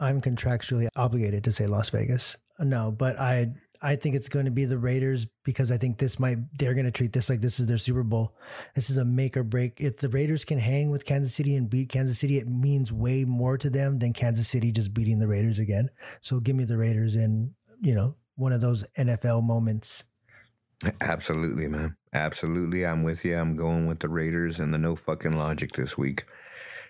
[0.00, 2.36] Uh, I'm contractually obligated to say Las Vegas.
[2.58, 6.18] No, but I I think it's going to be the Raiders because I think this
[6.18, 8.34] might they're going to treat this like this is their Super Bowl.
[8.74, 9.80] This is a make or break.
[9.80, 13.24] If the Raiders can hang with Kansas City and beat Kansas City, it means way
[13.24, 15.90] more to them than Kansas City just beating the Raiders again.
[16.20, 20.04] So give me the Raiders in, you know, one of those NFL moments
[21.00, 21.96] Absolutely, man.
[22.12, 22.86] Absolutely.
[22.86, 23.36] I'm with you.
[23.36, 26.24] I'm going with the Raiders and the no fucking logic this week.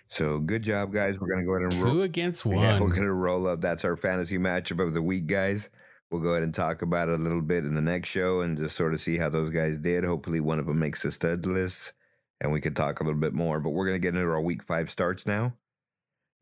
[0.07, 1.19] So good job, guys.
[1.19, 1.93] We're gonna go ahead and roll.
[1.93, 2.57] Two against one.
[2.63, 3.61] Yeah, we're gonna roll up.
[3.61, 5.69] That's our fantasy matchup of the week, guys.
[6.09, 8.57] We'll go ahead and talk about it a little bit in the next show and
[8.57, 10.03] just sort of see how those guys did.
[10.03, 11.93] Hopefully, one of them makes the stud list,
[12.41, 13.59] and we can talk a little bit more.
[13.61, 15.53] But we're gonna get into our week five starts now,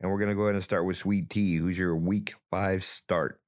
[0.00, 1.56] and we're gonna go ahead and start with Sweet Tea.
[1.56, 3.40] Who's your week five start?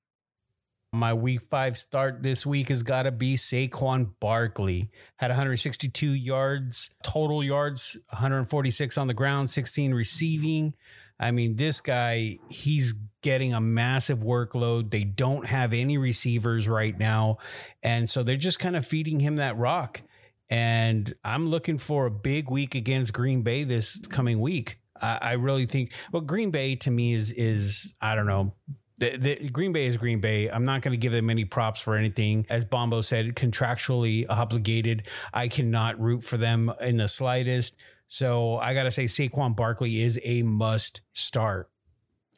[0.94, 4.90] My week five start this week has got to be Saquon Barkley.
[5.16, 10.74] Had 162 yards, total yards, 146 on the ground, 16 receiving.
[11.18, 14.90] I mean, this guy, he's getting a massive workload.
[14.90, 17.38] They don't have any receivers right now.
[17.82, 20.02] And so they're just kind of feeding him that rock.
[20.50, 24.78] And I'm looking for a big week against Green Bay this coming week.
[25.00, 28.54] I, really think, well, Green Bay to me is, is, I don't know,
[29.02, 30.48] the, the, Green Bay is Green Bay.
[30.48, 32.46] I'm not going to give them any props for anything.
[32.48, 35.08] As Bombo said, contractually obligated.
[35.34, 37.76] I cannot root for them in the slightest.
[38.06, 41.68] So I got to say, Saquon Barkley is a must start.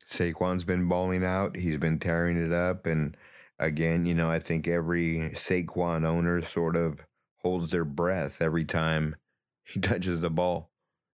[0.08, 1.56] Saquon's been balling out.
[1.56, 2.86] He's been tearing it up.
[2.86, 3.16] And
[3.58, 7.00] again, you know, I think every Saquon owner sort of
[7.42, 9.16] holds their breath every time
[9.64, 10.70] he touches the ball.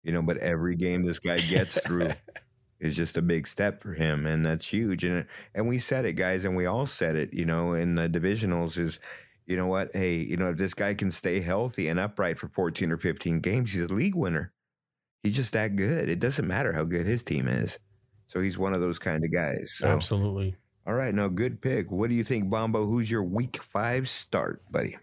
[0.03, 2.11] You know, but every game this guy gets through.
[2.79, 5.03] is just a big step for him, and that's huge.
[5.03, 7.33] And and we said it, guys, and we all said it.
[7.33, 8.99] You know, in the divisionals is,
[9.45, 9.89] you know what?
[9.93, 13.39] Hey, you know, if this guy can stay healthy and upright for 14 or 15
[13.39, 14.53] games, he's a league winner.
[15.23, 16.09] He's just that good.
[16.09, 17.79] It doesn't matter how good his team is.
[18.27, 19.73] So he's one of those kind of guys.
[19.77, 19.87] So.
[19.87, 20.55] Absolutely.
[20.85, 21.91] All right, no, good pick.
[21.91, 22.85] What do you think, Bombo?
[22.85, 24.97] Who's your week five start, buddy?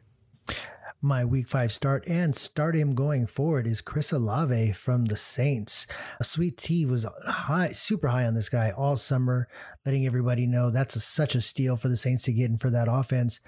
[1.05, 5.87] My week five start and start him going forward is Chris Olave from the Saints.
[6.19, 9.47] A sweet tea was high, super high on this guy all summer,
[9.85, 12.71] letting everybody know that's a, such a steal for the Saints to get in for
[12.71, 13.41] that offense.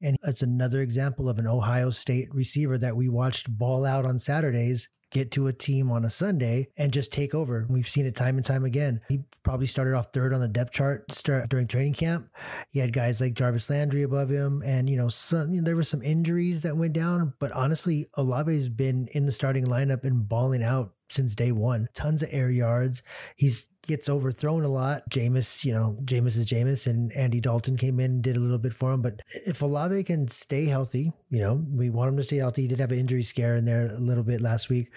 [0.00, 4.20] And it's another example of an Ohio State receiver that we watched ball out on
[4.20, 7.66] Saturdays get to a team on a Sunday and just take over.
[7.68, 9.00] We've seen it time and time again.
[9.08, 12.28] He probably started off third on the depth chart start during training camp.
[12.70, 15.76] He had guys like Jarvis Landry above him, and you know, some you know, there
[15.76, 17.34] were some injuries that went down.
[17.38, 21.88] But honestly, Olave's been in the starting lineup and balling out since day one.
[21.94, 23.02] Tons of air yards.
[23.36, 25.08] He's gets overthrown a lot.
[25.10, 28.58] Jameis, you know, Jameis is Jameis, and Andy Dalton came in and did a little
[28.58, 29.02] bit for him.
[29.02, 32.62] But if Olave can stay healthy, you know, we want him to stay healthy.
[32.62, 34.90] He did have an injury scare in there a little bit last week.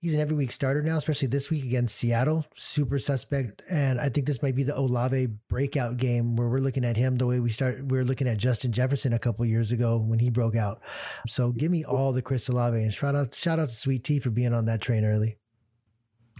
[0.00, 2.46] He's an every week starter now, especially this week against Seattle.
[2.54, 3.62] Super suspect.
[3.68, 7.16] And I think this might be the Olave breakout game where we're looking at him
[7.16, 7.84] the way we start.
[7.84, 10.80] We are looking at Justin Jefferson a couple years ago when he broke out.
[11.26, 14.20] So give me all the Chris Olave and shout out, shout out to Sweet Tea
[14.20, 15.38] for being on that train early.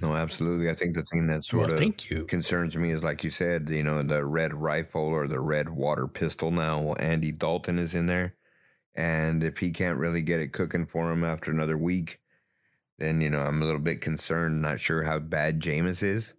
[0.00, 0.70] No, absolutely.
[0.70, 2.26] I think the thing that sort Well, of thank you.
[2.26, 6.06] concerns me is, like you said, you know, the red rifle or the red water
[6.06, 6.52] pistol.
[6.52, 8.36] Now, well, Andy Dalton is in there,
[8.94, 12.20] and if he can't really get it cooking for him after another week,
[12.98, 14.62] then you know I'm a little bit concerned.
[14.62, 16.34] Not sure how bad Jameis is.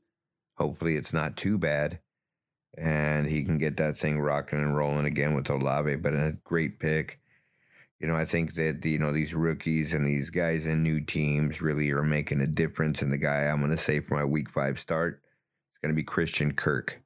[0.57, 1.99] Hopefully, it's not too bad,
[2.77, 5.95] and he can get that thing rocking and rolling again with Olave.
[5.97, 7.19] But a great pick.
[7.99, 11.61] You know, I think that you know these rookies and these guys in new teams
[11.61, 13.01] really are making a difference.
[13.01, 15.21] And the guy I'm going to say for my Week Five start
[15.73, 17.01] is going to be Christian Kirk.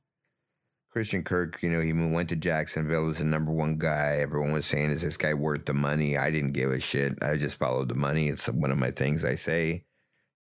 [0.93, 4.17] Christian Kirk, you know, he went to Jacksonville as the number one guy.
[4.19, 7.21] Everyone was saying, "Is this guy worth the money?" I didn't give a shit.
[7.21, 8.29] I just followed the money.
[8.29, 9.85] It's one of my things I say: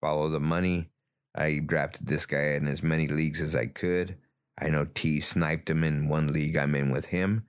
[0.01, 0.91] follow the money.
[1.35, 4.17] I drafted this guy in as many leagues as I could.
[4.59, 7.49] I know T sniped him in one league I'm in with him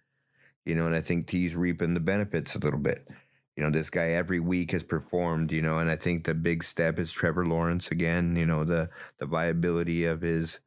[0.69, 3.07] you know, and I think T's reaping the benefits a little bit.
[3.55, 6.63] You know, this guy every week has performed, you know, and I think the big
[6.63, 10.59] step is Trevor Lawrence again, you know, the the viability of his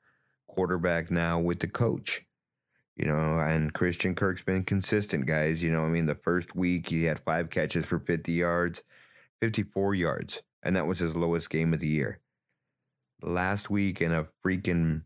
[0.53, 2.25] quarterback now with the coach.
[2.97, 5.63] You know, and Christian Kirk's been consistent, guys.
[5.63, 8.83] You know, I mean, the first week he had five catches for 50 yards,
[9.41, 12.21] 54 yards, and that was his lowest game of the year.
[13.23, 15.05] Last week in a freaking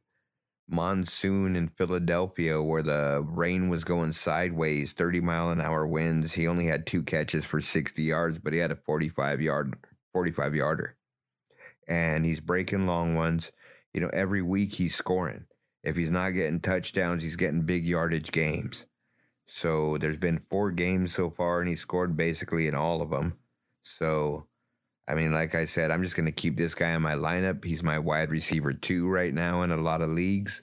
[0.69, 6.35] monsoon in Philadelphia where the rain was going sideways, 30 mile an hour winds.
[6.35, 9.77] He only had two catches for 60 yards, but he had a 45 yard
[10.13, 10.97] 45 yarder.
[11.87, 13.53] And he's breaking long ones.
[13.97, 15.47] You know, every week he's scoring.
[15.83, 18.85] If he's not getting touchdowns, he's getting big yardage games.
[19.47, 23.39] So there's been four games so far, and he scored basically in all of them.
[23.85, 24.49] So,
[25.09, 27.65] I mean, like I said, I'm just going to keep this guy in my lineup.
[27.65, 30.61] He's my wide receiver two right now in a lot of leagues.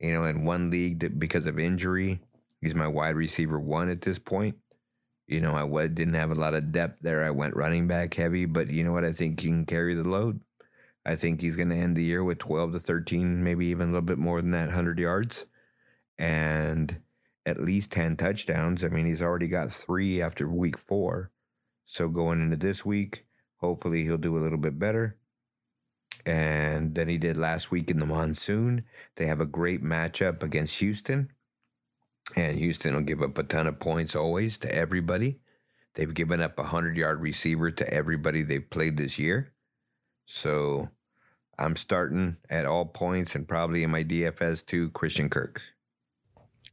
[0.00, 2.18] You know, in one league because of injury,
[2.60, 4.56] he's my wide receiver one at this point.
[5.28, 7.22] You know, I didn't have a lot of depth there.
[7.22, 9.04] I went running back heavy, but you know what?
[9.04, 10.40] I think he can carry the load.
[11.04, 13.92] I think he's going to end the year with 12 to 13, maybe even a
[13.92, 15.46] little bit more than that, 100 yards
[16.18, 17.00] and
[17.44, 18.84] at least 10 touchdowns.
[18.84, 21.32] I mean, he's already got three after week four.
[21.84, 25.18] So going into this week, hopefully he'll do a little bit better.
[26.24, 28.84] And then he did last week in the monsoon.
[29.16, 31.32] They have a great matchup against Houston.
[32.36, 35.40] And Houston will give up a ton of points always to everybody.
[35.94, 39.52] They've given up a 100 yard receiver to everybody they've played this year.
[40.26, 40.88] So
[41.58, 45.62] I'm starting at all points and probably in my DFS too, Christian Kirk.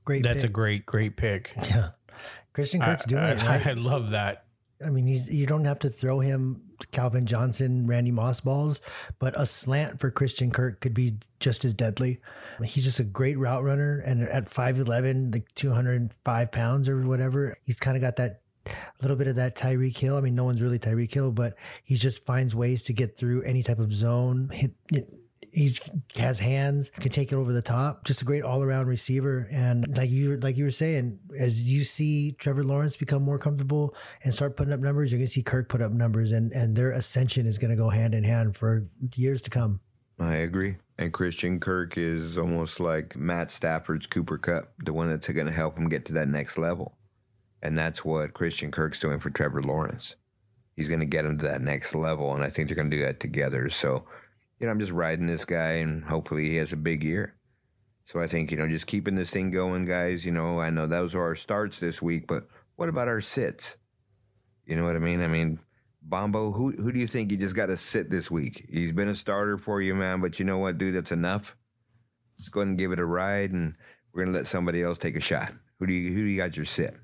[0.05, 0.23] Great.
[0.23, 0.49] That's pick.
[0.49, 1.53] a great, great pick.
[1.69, 1.89] Yeah.
[2.51, 3.67] Christian Kirk's I, doing I, it right.
[3.67, 4.45] I love that.
[4.85, 8.81] I mean, he's, you don't have to throw him Calvin Johnson, Randy Moss balls,
[9.19, 12.19] but a slant for Christian Kirk could be just as deadly.
[12.63, 16.51] He's just a great route runner, and at five eleven, like two hundred and five
[16.51, 18.41] pounds or whatever, he's kind of got that
[19.01, 20.17] little bit of that Tyreek Hill.
[20.17, 23.43] I mean, no one's really Tyreek Hill, but he just finds ways to get through
[23.43, 24.49] any type of zone.
[24.53, 24.69] He,
[25.51, 25.75] he
[26.17, 28.03] has hands, can take it over the top.
[28.05, 29.47] Just a great all around receiver.
[29.51, 33.95] And like you like you were saying, as you see Trevor Lawrence become more comfortable
[34.23, 36.75] and start putting up numbers, you're going to see Kirk put up numbers, and and
[36.75, 39.79] their ascension is going to go hand in hand for years to come.
[40.19, 40.75] I agree.
[40.97, 45.53] And Christian Kirk is almost like Matt Stafford's Cooper Kupp, the one that's going to
[45.53, 46.97] help him get to that next level.
[47.61, 50.15] And that's what Christian Kirk's doing for Trevor Lawrence.
[50.75, 52.97] He's going to get him to that next level, and I think they're going to
[52.97, 53.69] do that together.
[53.69, 54.05] So,
[54.59, 57.35] you know, I'm just riding this guy, and hopefully he has a big year.
[58.05, 60.25] So I think, you know, just keeping this thing going, guys.
[60.25, 63.77] You know, I know those are our starts this week, but what about our sits?
[64.65, 65.21] You know what I mean?
[65.21, 65.59] I mean,
[66.01, 68.65] Bombo, who who do you think you just got to sit this week?
[68.69, 70.95] He's been a starter for you, man, but you know what, dude?
[70.95, 71.57] That's enough.
[72.39, 73.75] let's go ahead and give it a ride, and
[74.13, 75.51] we're gonna let somebody else take a shot.
[75.79, 76.95] Who do you who do you got your sit?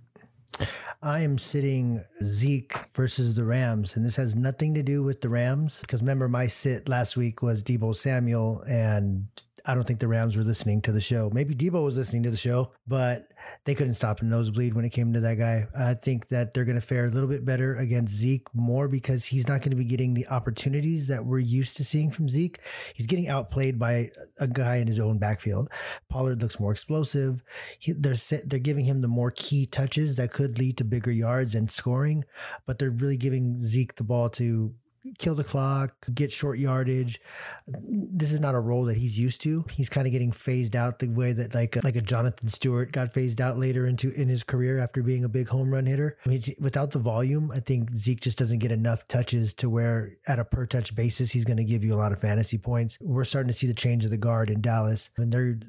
[1.01, 5.29] I am sitting Zeke versus the Rams, and this has nothing to do with the
[5.29, 9.27] Rams because remember my sit last week was Deebo Samuel, and
[9.67, 11.31] I don't think the Rams were listening to the show.
[11.33, 13.29] Maybe Deebo was listening to the show, but
[13.63, 15.65] they couldn't stop a nosebleed when it came to that guy.
[15.77, 19.25] I think that they're going to fare a little bit better against Zeke more because
[19.25, 22.59] he's not going to be getting the opportunities that we're used to seeing from Zeke.
[22.93, 25.69] He's getting outplayed by a guy in his own backfield.
[26.09, 27.43] Pollard looks more explosive.
[27.79, 31.55] He, they're they're giving him the more key touches that could lead to bigger yards
[31.55, 32.23] and scoring,
[32.67, 34.75] but they're really giving Zeke the ball to
[35.19, 37.19] kill the clock, get short yardage.
[37.67, 39.65] This is not a role that he's used to.
[39.71, 43.11] He's kind of getting phased out the way that like like a Jonathan Stewart got
[43.11, 46.17] phased out later into in his career after being a big home run hitter.
[46.25, 50.17] I mean, without the volume, I think Zeke just doesn't get enough touches to where
[50.27, 52.97] at a per touch basis he's going to give you a lot of fantasy points.
[52.99, 55.59] We're starting to see the change of the guard in Dallas, and they're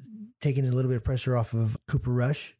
[0.41, 2.56] taking a little bit of pressure off of Cooper Rush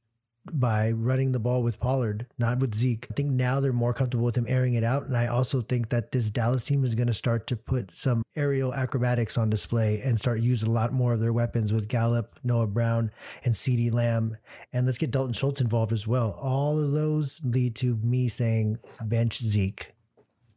[0.53, 3.07] by running the ball with Pollard, not with Zeke.
[3.09, 5.07] I think now they're more comfortable with him airing it out.
[5.07, 8.23] And I also think that this Dallas team is going to start to put some
[8.35, 12.39] aerial acrobatics on display and start use a lot more of their weapons with Gallup,
[12.43, 13.11] Noah Brown,
[13.43, 14.37] and CeeDee Lamb.
[14.73, 16.37] And let's get Dalton Schultz involved as well.
[16.41, 19.93] All of those lead to me saying bench Zeke.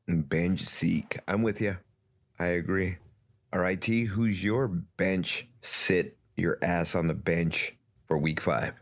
[0.08, 1.18] Bench Zeke.
[1.28, 1.76] I'm with you.
[2.38, 2.96] I agree.
[3.52, 7.76] All right, T, who's your bench sit your ass on the bench
[8.06, 8.79] for week five?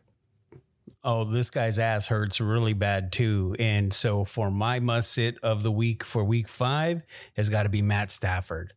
[1.09, 3.57] Oh, this guy's ass hurts really bad too.
[3.59, 7.03] And so for my must sit of the week for week five
[7.35, 8.75] has got to be Matt Stafford.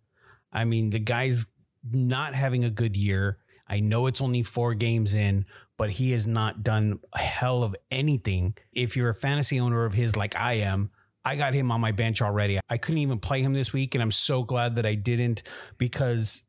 [0.50, 1.46] I mean, the guy's
[1.91, 3.39] not having a good year.
[3.67, 5.46] I know it's only four games in,
[5.78, 8.56] but he has not done a hell of anything.
[8.72, 10.89] If you're a fantasy owner of his like I am,
[11.26, 12.60] I got him on my bench already.
[12.70, 15.44] I couldn't even play him this week, and I'm so glad that I didn't
[15.78, 16.44] because,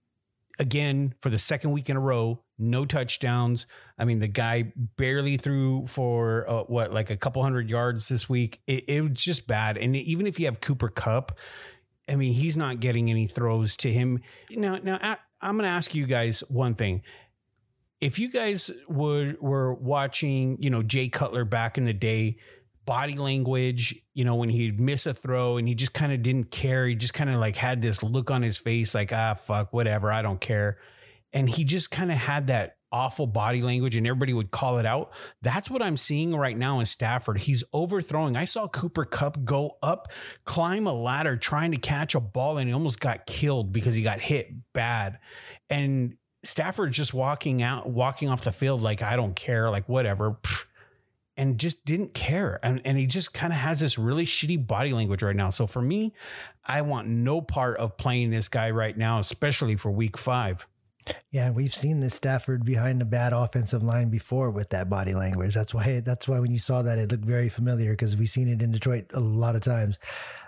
[0.58, 3.66] again, for the second week in a row, no touchdowns.
[3.98, 8.28] I mean, the guy barely threw for uh, what, like a couple hundred yards this
[8.28, 8.60] week.
[8.66, 9.78] It, it, was just bad.
[9.78, 11.38] And even if you have Cooper Kupp,
[12.08, 14.20] I mean, he's not getting any throws to him.
[14.50, 14.98] Now, now
[15.40, 17.02] I'm going to ask you guys one thing.
[18.00, 22.36] If you guys would were watching, you know, Jay Cutler back in the day,
[22.84, 26.50] body language, you know, when he'd miss a throw and he just kind of didn't
[26.50, 26.86] care.
[26.86, 30.12] He just kind of like had this look on his face, like, ah, fuck, whatever,
[30.12, 30.78] I don't care
[31.32, 34.84] and he just kind of had that awful body language and everybody would call it
[34.84, 35.12] out.
[35.40, 37.38] That's what I'm seeing right now in Stafford.
[37.38, 38.36] He's overthrowing.
[38.36, 40.08] I saw Cooper Kupp go up,
[40.44, 44.02] climb a ladder trying to catch a ball and he almost got killed because he
[44.02, 45.18] got hit bad.
[45.70, 50.36] And Stafford just walking out, walking off the field like, I don't care, like whatever.
[51.36, 52.60] And just didn't care.
[52.62, 55.48] And, and he just kind of has this really shitty body language right now.
[55.48, 56.12] So for me,
[56.64, 60.66] I want no part of playing this guy right now, especially for week five.
[61.30, 65.54] Yeah, we've seen this Stafford behind a bad offensive line before with that body language.
[65.54, 68.48] That's why that's why when you saw that it looked very familiar because we've seen
[68.48, 69.98] it in Detroit a lot of times.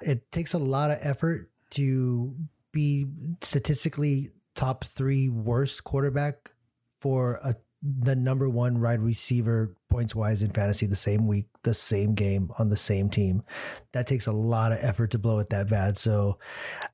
[0.00, 2.36] It takes a lot of effort to
[2.72, 3.06] be
[3.40, 6.52] statistically top 3 worst quarterback
[7.00, 11.74] for a the number one wide receiver points wise in fantasy the same week, the
[11.74, 13.42] same game on the same team.
[13.92, 15.98] That takes a lot of effort to blow it that bad.
[15.98, 16.38] So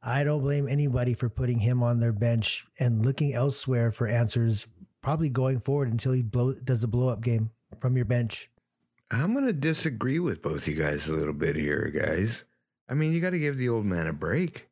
[0.03, 4.67] I don't blame anybody for putting him on their bench and looking elsewhere for answers,
[5.01, 8.51] probably going forward until he blow, does the blow up game from your bench.
[9.13, 12.45] I'm going to disagree with both you guys a little bit here, guys.
[12.89, 14.69] I mean, you got to give the old man a break.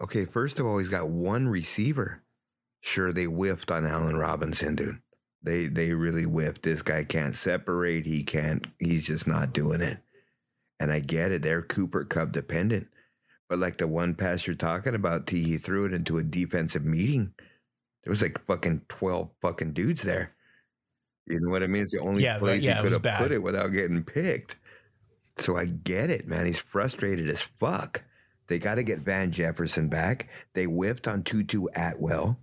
[0.00, 2.22] Okay, first of all, he's got one receiver.
[2.80, 5.00] Sure, they whiffed on Allen Robinson, dude.
[5.42, 6.62] They they really whipped.
[6.62, 8.06] This guy can't separate.
[8.06, 8.66] He can't.
[8.78, 9.98] He's just not doing it.
[10.80, 11.42] And I get it.
[11.42, 12.88] They're Cooper Kupp dependent.
[13.48, 16.84] But like the one pass you're talking about, T, he threw it into a defensive
[16.84, 17.32] meeting.
[18.04, 20.34] There was like fucking twelve fucking dudes there.
[21.26, 21.82] You know what I mean?
[21.82, 23.18] It's the only yeah, place yeah, he could have bad.
[23.18, 24.56] put it without getting picked.
[25.36, 26.46] So I get it, man.
[26.46, 28.02] He's frustrated as fuck.
[28.48, 30.28] They got to get Van Jefferson back.
[30.54, 32.38] They whipped on Tutu Atwell.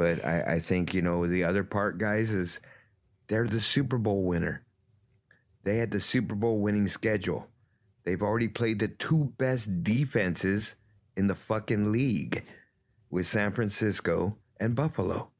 [0.00, 2.60] But I, I think, you know, the other part, guys, is
[3.28, 4.64] they're the Super Bowl winner.
[5.62, 7.46] They had the Super Bowl winning schedule.
[8.04, 10.76] They've already played the two best defenses
[11.18, 12.42] in the fucking league
[13.10, 15.32] with San Francisco and Buffalo.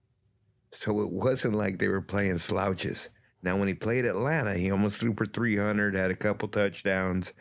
[0.73, 3.09] So it wasn't like they were playing slouches.
[3.43, 7.33] Now, when he played Atlanta, he almost threw for 300, had a couple touchdowns.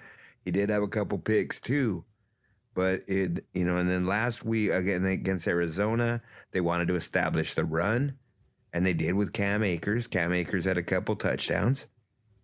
[0.45, 2.05] He did have a couple picks too.
[2.75, 7.53] But it, you know, and then last week again against Arizona, they wanted to establish
[7.53, 8.15] the run,
[8.73, 10.07] and they did with Cam Akers.
[10.07, 11.87] Cam Akers had a couple touchdowns.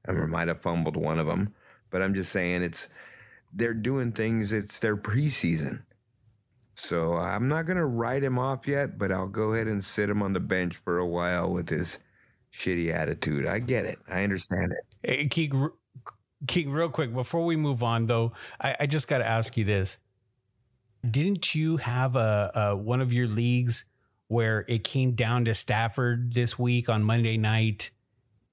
[0.07, 1.53] I might have fumbled one of them,
[1.89, 2.89] but I'm just saying it's
[3.53, 4.51] they're doing things.
[4.51, 5.83] It's their preseason.
[6.75, 10.09] So I'm not going to write him off yet, but I'll go ahead and sit
[10.09, 11.99] him on the bench for a while with his
[12.51, 13.45] shitty attitude.
[13.45, 13.97] I get it.
[14.09, 15.09] I understand it.
[15.09, 15.53] Hey, Keek,
[16.47, 19.63] Keek, real quick, before we move on, though, I, I just got to ask you
[19.63, 19.97] this.
[21.11, 23.85] Didn't you have a, a one of your leagues
[24.27, 27.91] where it came down to Stafford this week on Monday night?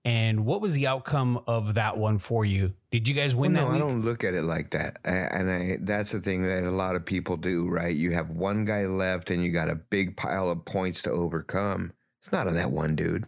[0.05, 2.75] And what was the outcome of that one for you?
[2.91, 3.77] Did you guys win well, that no.
[3.77, 4.99] I don't look at it like that.
[5.05, 7.95] I, and I, that's the thing that a lot of people do, right?
[7.95, 11.93] You have one guy left and you got a big pile of points to overcome.
[12.21, 13.27] It's not on that one dude.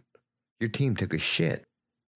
[0.59, 1.65] Your team took a shit.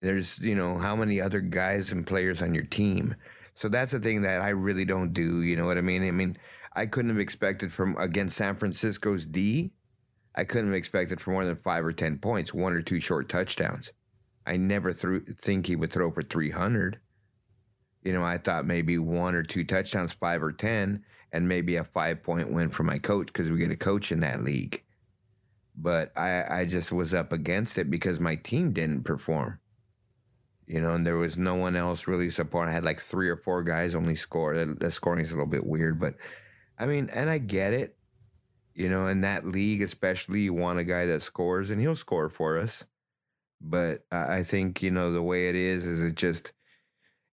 [0.01, 3.15] There's, you know, how many other guys and players on your team.
[3.53, 5.41] So that's the thing that I really don't do.
[5.41, 6.05] You know what I mean?
[6.05, 6.37] I mean,
[6.79, 9.73] I couldn't have expected from against San Francisco's D.
[10.33, 13.27] I couldn't have expected for more than five or ten points, one or two short
[13.27, 13.91] touchdowns.
[14.45, 16.97] I never threw, think he would throw for 300.
[18.03, 21.03] You know, I thought maybe one or two touchdowns, five or 10,
[21.33, 24.21] and maybe a five point win for my coach because we get a coach in
[24.21, 24.81] that league.
[25.75, 29.59] But I, I just was up against it because my team didn't perform.
[30.65, 32.71] You know, and there was no one else really supporting.
[32.71, 34.55] I had like three or four guys only score.
[34.55, 36.15] The, the scoring is a little bit weird, but
[36.79, 37.95] I mean, and I get it.
[38.73, 42.29] You know, in that league, especially, you want a guy that scores, and he'll score
[42.29, 42.85] for us
[43.61, 46.53] but I think you know the way it is is it just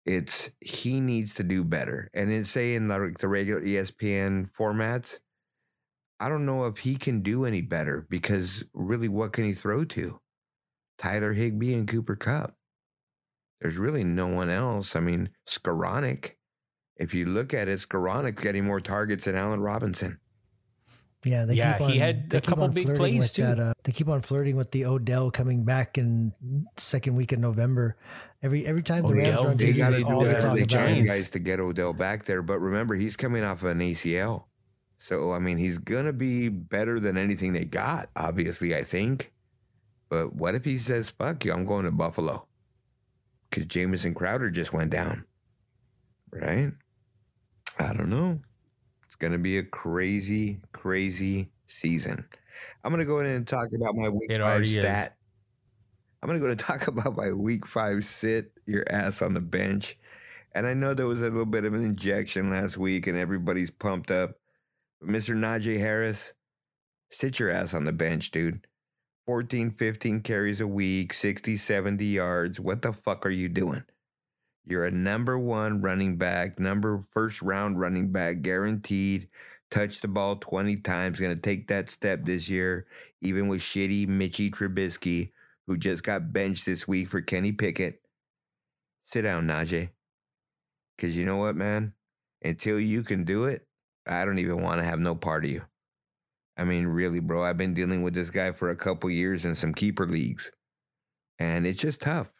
[0.06, 2.10] it's he needs to do better.
[2.14, 5.18] And then say in the, the regular ESPN formats,
[6.20, 9.84] I don't know if he can do any better because really, what can he throw
[9.86, 10.20] to?
[10.98, 12.54] Tyler Higbee and Cooper Kupp.
[13.60, 14.94] There's really no one else.
[14.94, 16.32] I mean, Skowronek.
[16.96, 20.18] If you look at it, Skowronek's getting more targets than Allen Robinson.
[21.24, 23.32] Yeah, they Yeah, keep on, he had they a keep couple on big flirting plays,
[23.32, 23.42] too.
[23.42, 26.32] That, uh, they keep on flirting with the Odell coming back in
[26.76, 27.96] second week of November.
[28.42, 30.20] Every every time the Rams Odell are on They TV, got to that's do all
[30.20, 31.06] they whatever talk about.
[31.06, 32.42] guys, to get Odell back there.
[32.42, 34.44] But remember, he's coming off of an ACL.
[34.98, 39.32] So, I mean, he's going to be better than anything they got, obviously, I think.
[40.08, 42.46] But what if he says, fuck you, I'm going to Buffalo?
[43.50, 45.24] Because Jamison Crowder just went down.
[46.30, 46.72] Right?
[47.78, 48.40] I don't know.
[49.06, 52.24] It's going to be a crazy, crazy season.
[52.82, 54.72] I'm going to go in and talk about my week It five already is.
[54.74, 55.16] stat.
[56.22, 59.40] I'm going to go to talk about my week five sit your ass on the
[59.40, 59.96] bench.
[60.54, 63.70] And I know there was a little bit of an injection last week and everybody's
[63.70, 64.36] pumped up.
[65.00, 65.34] But Mr.
[65.34, 66.32] Najee Harris,
[67.10, 68.66] sit your ass on the bench, dude.
[69.26, 72.60] 14, 15 carries a week, 60, 70 yards.
[72.60, 73.82] What the fuck are you doing?
[74.66, 79.28] You're a number one running back, number first round running back, guaranteed.
[79.70, 81.20] Touch the ball 20 times.
[81.20, 82.86] Going to take that step this year,
[83.20, 85.32] even with shitty Mitchy Trubisky,
[85.66, 88.00] who just got benched this week for Kenny Pickett.
[89.04, 89.90] Sit down, Najee.
[90.96, 91.92] Because you know what, man?
[92.42, 93.66] Until you can do it,
[94.06, 95.62] I don't even want to have no part of you.
[96.56, 99.54] I mean, really, bro, I've been dealing with this guy for a couple years in
[99.54, 100.50] some keeper leagues.
[101.38, 102.30] And it's just tough.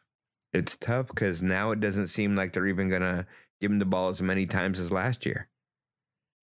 [0.54, 3.26] It's tough because now it doesn't seem like they're even to
[3.60, 5.48] give him the ball as many times as last year.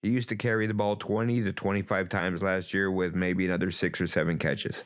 [0.04, 3.72] He used to carry the ball 20 to 25 times last year with maybe another
[3.72, 4.84] six or seven catches.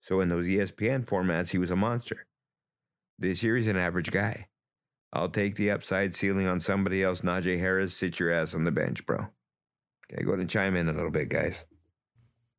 [0.00, 2.26] So in those ESPN formats, he was a monster.
[3.18, 4.48] This year, he's an average guy.
[5.12, 7.20] I'll take the upside ceiling on somebody else.
[7.20, 9.28] Najee Harris, sit your ass on the bench, bro.
[10.10, 11.64] Okay, go ahead and chime in a little bit, guys.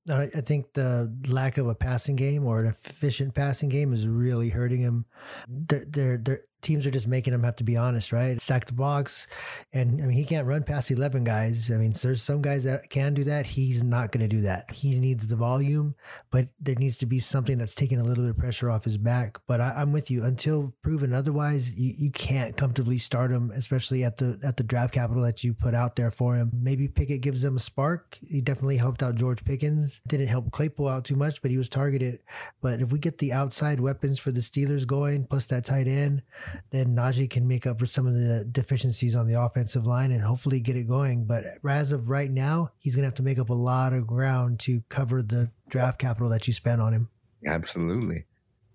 [0.10, 4.50] I think the lack of a passing game or an efficient passing game is really
[4.50, 5.06] hurting him.
[5.48, 8.40] Their, their, their teams are just making him have to be honest, right?
[8.40, 9.28] Stack the box.
[9.72, 11.70] And I mean, he can't run past 11 guys.
[11.72, 13.46] I mean, there's some guys that can do that.
[13.46, 14.72] He's not going to do that.
[14.72, 15.96] He needs the volume,
[16.32, 18.98] but there needs to be something that's taking a little bit of pressure off his
[18.98, 19.40] back.
[19.48, 20.24] But I, I'm with you.
[20.24, 24.94] Until proven otherwise, you, you can't comfortably start him, especially at the at the draft
[24.94, 26.52] capital that you put out there for him.
[26.54, 28.18] Maybe Pickett gives him a spark.
[28.22, 30.02] He definitely helped out George Pickens.
[30.08, 32.20] Didn't help Claypool out too much, but he was targeted.
[32.62, 36.24] But if we get the outside weapons for the Steelers going, plus that tight end,
[36.72, 40.24] then Najee can make up for some of the deficiencies on the offensive line and
[40.24, 41.26] hopefully get it going.
[41.26, 44.60] But as of right now, he's gonna have to make up a lot of ground
[44.62, 47.10] to cover the draft capital that you spent on him.
[47.46, 48.26] Absolutely.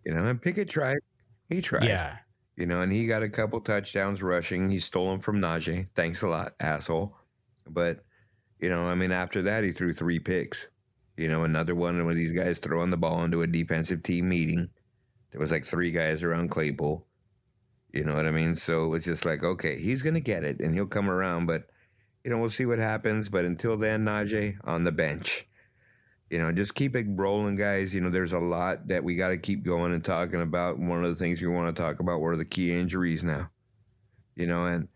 [0.05, 0.99] You know, and Pickett tried.
[1.49, 1.85] He tried.
[1.85, 2.19] Yeah.
[2.57, 4.71] You know, and he got a couple touchdowns rushing.
[4.71, 5.89] He stole them from Najee.
[5.95, 7.17] Thanks a lot, asshole.
[7.69, 8.05] But,
[8.61, 10.69] you know, I mean, after that, he threw three picks.
[11.17, 14.69] You know, another one of these guys throwing the ball into a defensive team meeting.
[15.31, 17.07] There was like three guys around Claypool.
[17.93, 18.55] You know what I mean?
[18.55, 21.47] So it's just like, okay, he's to get it and he'll come around.
[21.47, 21.71] But,
[22.23, 23.29] you know, we'll see what happens.
[23.29, 25.47] But until then, Najee on the bench.
[26.31, 27.95] You know, just keep it rolling, guys.
[27.95, 30.79] You know, there's a lot that we got to keep going and talking about.
[30.79, 33.49] One of the things we want to talk about were the key injuries now.
[34.37, 34.89] You know, and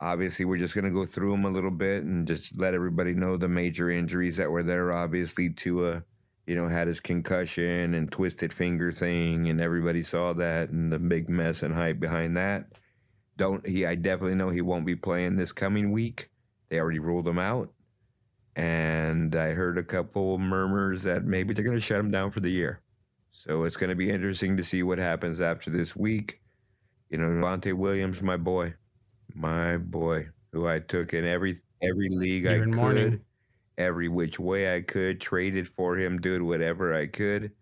[0.00, 3.14] obviously, we're just going to go through them a little bit and just let everybody
[3.14, 4.92] know the major injuries that were there.
[4.92, 6.02] Obviously, Tua,
[6.46, 10.98] you know, had his concussion and twisted finger thing, and everybody saw that and the
[10.98, 12.66] big mess and hype behind that.
[13.36, 13.84] Don't he?
[13.86, 16.30] I definitely know he won't be playing this coming week.
[16.68, 17.72] They already ruled him out.
[18.56, 22.40] And I heard a couple murmurs that maybe they're going to shut him down for
[22.40, 22.80] the year.
[23.32, 26.40] So it's going to be interesting to see what happens after this week.
[27.10, 28.74] You know, Javonte Williams, my boy,
[29.34, 33.20] my boy, who I took in every every league Even I could, morning.
[33.78, 37.52] Every which way I could, traded for him, did whatever I could,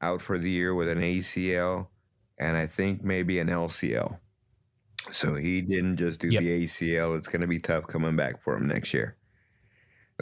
[0.00, 1.88] out for the year with an ACL
[2.38, 4.18] and I think maybe an LCL.
[5.10, 6.42] So he didn't just do yep.
[6.42, 7.16] the ACL.
[7.16, 9.16] It's going to be tough coming back for him next year.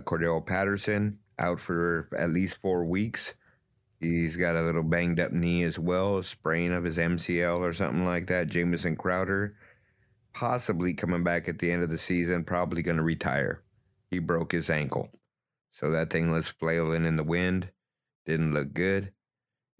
[0.00, 3.34] Cordarrelle Patterson out for at least four weeks.
[4.00, 7.72] He's got a little banged up knee as well, a sprain of his MCL or
[7.72, 8.48] something like that.
[8.48, 9.54] Jamison Crowder,
[10.32, 13.62] possibly coming back at the end of the season, probably going to retire.
[14.10, 15.10] He broke his ankle.
[15.72, 17.70] So that thing was flailing in the wind.
[18.24, 19.12] Didn't look good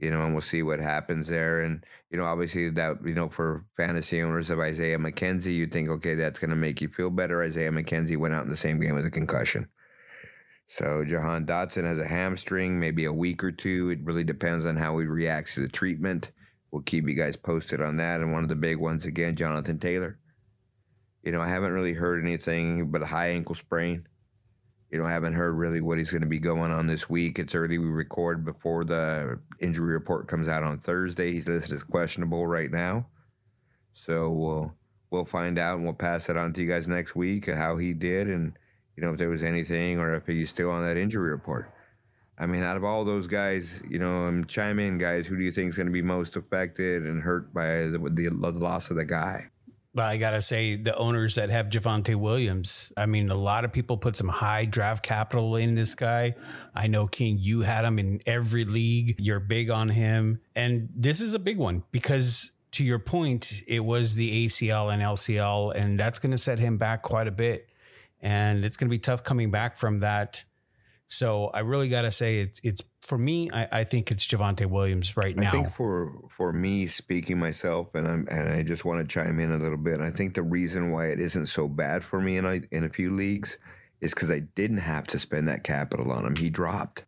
[0.03, 1.61] you know, and we'll see what happens there.
[1.61, 5.88] And, you know, obviously that, you know, for fantasy owners of Isaiah McKenzie, you'd think,
[5.88, 7.40] okay, that's going to make you feel better.
[7.40, 9.68] Isaiah McKenzie went out in the same game with a concussion.
[10.66, 13.90] So Jahan Dotson has a hamstring, maybe a week or two.
[13.90, 16.32] It really depends on how he reacts to the treatment.
[16.72, 18.20] We'll keep you guys posted on that.
[18.20, 20.18] And one of the big ones again, Jonathan Taylor.
[21.22, 24.09] You know, I haven't really heard anything but a high ankle sprain.
[24.93, 27.38] You know, I haven't heard really what he's going to be going on this week.
[27.38, 27.78] It's early.
[27.78, 31.32] We record before the injury report comes out on Thursday.
[31.32, 33.07] He's listed as questionable right now.
[33.95, 34.74] So we'll
[35.11, 37.93] we'll find out and we'll pass it on to you guys next week how he
[37.93, 38.53] did and
[38.97, 41.72] you know if there was anything or if he's still on that injury report.
[42.38, 45.26] I mean, out of all those guys, you know, um, chime in, guys.
[45.26, 48.28] Who do you think is going to be most affected and hurt by the, the,
[48.28, 49.51] the loss of the guy?
[49.99, 52.93] I gotta say, the owners that have Javonte Williams.
[52.97, 56.34] I mean, a lot of people put some high draft capital in this guy.
[56.74, 59.16] I know King, you had him in every league.
[59.18, 63.80] You're big on him, and this is a big one because, to your point, it
[63.80, 67.68] was the ACL and LCL, and that's going to set him back quite a bit,
[68.22, 70.45] and it's going to be tough coming back from that.
[71.12, 73.50] So I really got to say it's it's for me.
[73.50, 75.48] I, I think it's Javonte Williams right now.
[75.48, 79.38] I think for for me speaking myself, and I'm and I just want to chime
[79.38, 80.00] in a little bit.
[80.00, 82.88] I think the reason why it isn't so bad for me in a, in a
[82.88, 83.58] few leagues
[84.00, 86.34] is because I didn't have to spend that capital on him.
[86.34, 87.04] He dropped.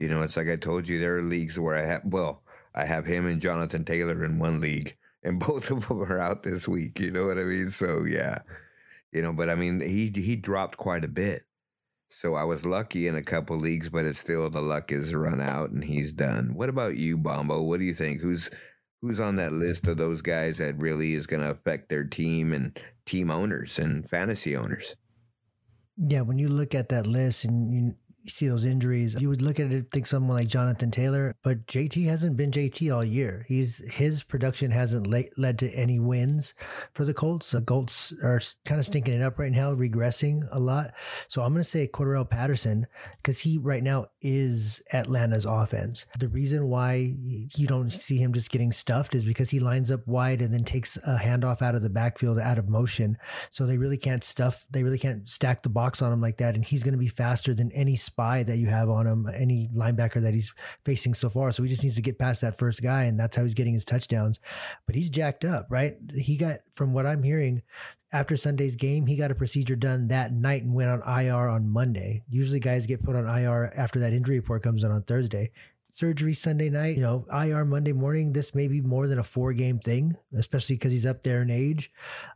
[0.00, 2.42] You know, it's like I told you, there are leagues where I have well,
[2.74, 6.42] I have him and Jonathan Taylor in one league, and both of them are out
[6.42, 6.98] this week.
[6.98, 7.70] You know what I mean?
[7.70, 8.38] So yeah,
[9.12, 11.42] you know, but I mean, he he dropped quite a bit.
[12.16, 15.40] So I was lucky in a couple leagues, but it's still the luck is run
[15.40, 16.54] out and he's done.
[16.54, 17.60] What about you, Bombo?
[17.62, 18.20] What do you think?
[18.20, 18.50] Who's
[19.02, 22.52] who's on that list of those guys that really is going to affect their team
[22.52, 24.94] and team owners and fantasy owners?
[25.96, 27.94] Yeah, when you look at that list and you
[28.24, 31.36] you see those injuries, you would look at it and think someone like Jonathan Taylor,
[31.42, 33.44] but JT hasn't been JT all year.
[33.46, 36.54] He's his production hasn't le- led to any wins
[36.94, 37.50] for the Colts.
[37.50, 40.92] The Colts are kind of stinking it up right now, regressing a lot.
[41.28, 46.06] So I'm going to say Cordarrelle Patterson because he right now is Atlanta's offense.
[46.18, 50.06] The reason why you don't see him just getting stuffed is because he lines up
[50.06, 53.18] wide and then takes a handoff out of the backfield out of motion.
[53.50, 54.64] So they really can't stuff.
[54.70, 57.08] They really can't stack the box on him like that, and he's going to be
[57.08, 60.54] faster than any spy that you have on him, any linebacker that he's
[60.84, 61.50] facing so far.
[61.50, 63.74] So he just needs to get past that first guy, and that's how he's getting
[63.74, 64.38] his touchdowns.
[64.86, 65.96] But he's jacked up, right?
[66.16, 67.62] He got, from what I'm hearing,
[68.12, 71.68] after Sunday's game, he got a procedure done that night and went on IR on
[71.68, 72.22] Monday.
[72.30, 75.50] Usually, guys get put on IR after that injury report comes in on Thursday.
[75.90, 78.32] Surgery Sunday night, you know, IR Monday morning.
[78.32, 81.50] This may be more than a four game thing, especially because he's up there in
[81.50, 81.90] age.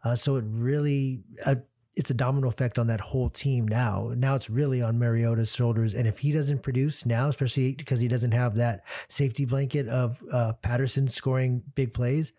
[0.05, 1.57] Uh, so it really, uh,
[1.99, 4.13] it's a domino effect on that whole team now.
[4.15, 5.95] Now it's really on Mariota's shoulders.
[5.95, 10.23] And if he doesn't produce now, especially because he doesn't have that safety blanket of
[10.33, 12.33] uh, Patterson scoring big plays,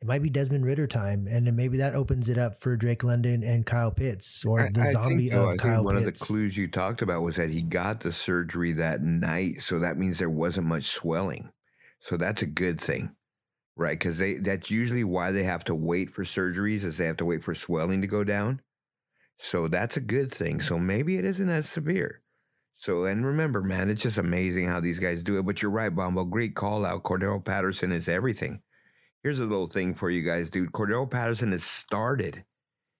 [0.00, 1.28] it might be Desmond Ridder time.
[1.30, 4.80] And then maybe that opens it up for Drake London and Kyle Pitts or the
[4.80, 6.02] I, I zombie think, of I Kyle One Pitts.
[6.02, 9.60] One of the clues you talked about was that he got the surgery that night.
[9.60, 11.52] So that means there wasn't much swelling.
[12.00, 13.14] So that's a good thing
[13.76, 13.98] right?
[13.98, 17.24] Because they that's usually why they have to wait for surgeries, is they have to
[17.24, 18.60] wait for swelling to go down.
[19.36, 20.60] So that's a good thing.
[20.60, 22.22] So maybe it isn't as severe.
[22.74, 25.46] So, and remember, man, it's just amazing how these guys do it.
[25.46, 26.24] But you're right, Bombo.
[26.24, 27.04] Great call out.
[27.04, 28.62] Cordarrelle Patterson is everything.
[29.22, 30.72] Here's a little thing for you guys, dude.
[30.72, 32.44] Cordarrelle Patterson has started,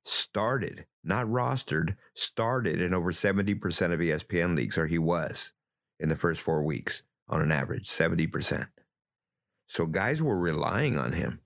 [0.05, 3.53] started, not rostered, started in over 70%
[3.93, 5.53] of ESPN leagues, or he was
[6.01, 8.68] in the first four weeks on an average, 70%.
[9.66, 11.41] So guys were relying on him,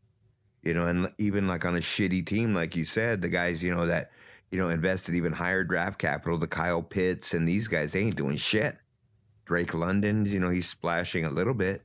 [0.63, 3.75] you know, and even like on a shitty team, like you said, the guys, you
[3.75, 4.11] know, that
[4.51, 6.39] you know, invested even higher draft capital.
[6.39, 8.77] to Kyle Pitts and these guys, they ain't doing shit.
[9.45, 11.83] Drake London, you know, he's splashing a little bit,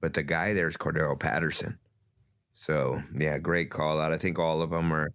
[0.00, 1.78] but the guy there is Cordarrelle Patterson.
[2.52, 4.12] So yeah, great call out.
[4.12, 5.08] I think all of them are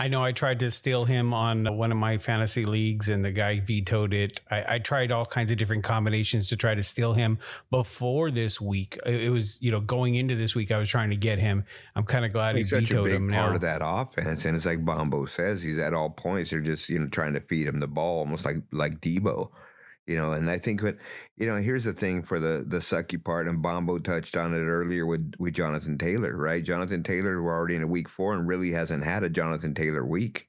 [0.00, 3.32] I know I tried to steal him on one of my fantasy leagues and the
[3.32, 4.40] guy vetoed it.
[4.50, 7.38] I, I, tried all kinds of different combinations to try to steal him
[7.70, 8.98] before this week.
[9.04, 11.66] It was, you know, going into this week, I was trying to get him.
[11.94, 13.54] I'm kind of glad he's he such a big part now.
[13.54, 14.46] of that offense.
[14.46, 16.48] And it's like Bombo says, he's at all points.
[16.48, 19.50] They're just, you know, trying to feed him the ball almost like like Deebo
[20.10, 20.96] you know and i think what
[21.36, 24.58] you know here's the thing for the the sucky part and bombo touched on it
[24.58, 26.64] earlier with with jonathan taylor right?
[26.64, 30.04] Jonathan taylor we're already in a week four and really hasn't had a jonathan taylor
[30.04, 30.48] week.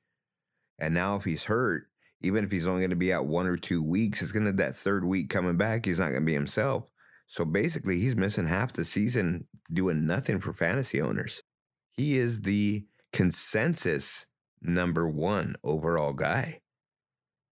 [0.79, 1.83] And now if he's hurt
[2.23, 4.51] even if he's only going to be out one or two weeks it's going to
[4.53, 6.89] that third week coming back he's not going to be himself.
[7.27, 11.43] So basically he's missing half the season doing nothing for fantasy owners.
[11.91, 12.83] He is the
[13.13, 14.25] consensus
[14.63, 16.61] number one overall guy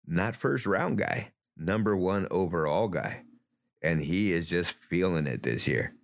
[0.07, 3.23] not first round guy number one overall guy.
[3.83, 5.95] And he is just feeling it this year.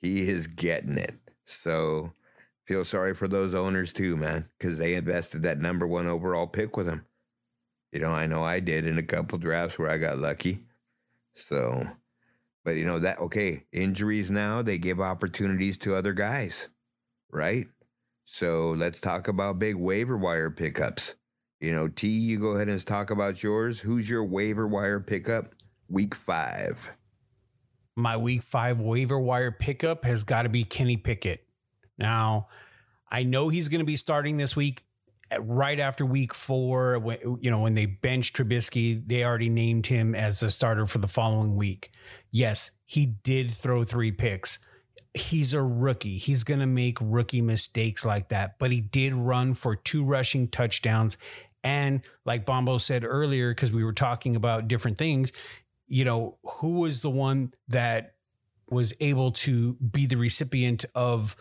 [0.00, 1.14] He is getting it.
[1.44, 2.12] So
[2.64, 6.76] feel sorry for those owners too, man, because they invested that number one overall pick
[6.76, 7.06] with him.
[7.92, 10.64] You know, I know I did in a couple drafts where I got lucky.
[11.32, 11.86] So,
[12.64, 16.68] but you know, that, okay, injuries now, they give opportunities to other guys,
[17.30, 17.68] right?
[18.24, 21.14] So let's talk about big waiver wire pickups.
[21.66, 23.80] You know, T, you go ahead and talk about yours.
[23.80, 25.52] Who's your waiver wire pickup
[25.88, 26.88] week five?
[27.96, 31.44] My week five waiver wire pickup has got to be Kenny Pickett.
[31.98, 32.46] Now,
[33.10, 34.84] I know he's going to be starting this week
[35.32, 37.00] eh, right after week four.
[37.00, 40.98] When, you know, when they bench Trubisky, they already named him as the starter for
[40.98, 41.90] the following week.
[42.30, 44.60] Yes, he did throw three picks.
[45.14, 46.18] He's a rookie.
[46.18, 50.46] He's going to make rookie mistakes like that, but he did run for two rushing
[50.46, 51.16] touchdowns
[51.66, 55.32] and like Bombo said earlier, because we were talking about different things,
[55.88, 58.14] you know, who was the one that
[58.70, 61.34] was able to be the recipient of,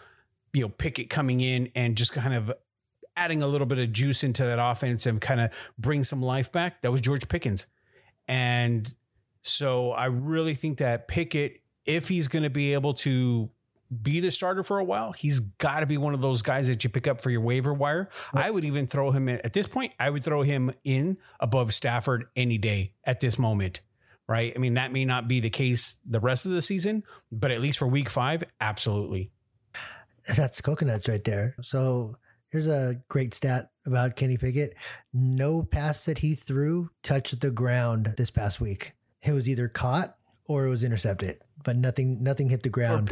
[0.51, 2.51] you know, Pickett coming in and just kind of
[3.15, 6.51] adding a little bit of juice into that offense and kind of bring some life
[6.51, 6.81] back?
[6.81, 7.67] That was George Pickens.
[8.27, 8.91] And
[9.43, 13.51] so I really think that Pickett, if he's going to be able to
[14.01, 16.83] be the starter for a while, he's got to be one of those guys that
[16.83, 18.09] you pick up for your waiver wire.
[18.33, 19.93] I would even throw him in at this point.
[19.99, 23.81] I would throw him in above Stafford any day at this moment.
[24.27, 24.53] Right.
[24.55, 27.61] I mean, that may not be the case the rest of the season, but at
[27.61, 29.31] least for week five, absolutely.
[30.35, 31.53] That's coconuts right there.
[31.61, 32.15] So
[32.49, 34.73] here's a great stat about Kenny Pickett.
[35.13, 38.93] No pass that he threw touched the ground this past week.
[39.21, 40.15] It was either caught
[40.47, 43.11] or it was intercepted but nothing nothing hit the ground.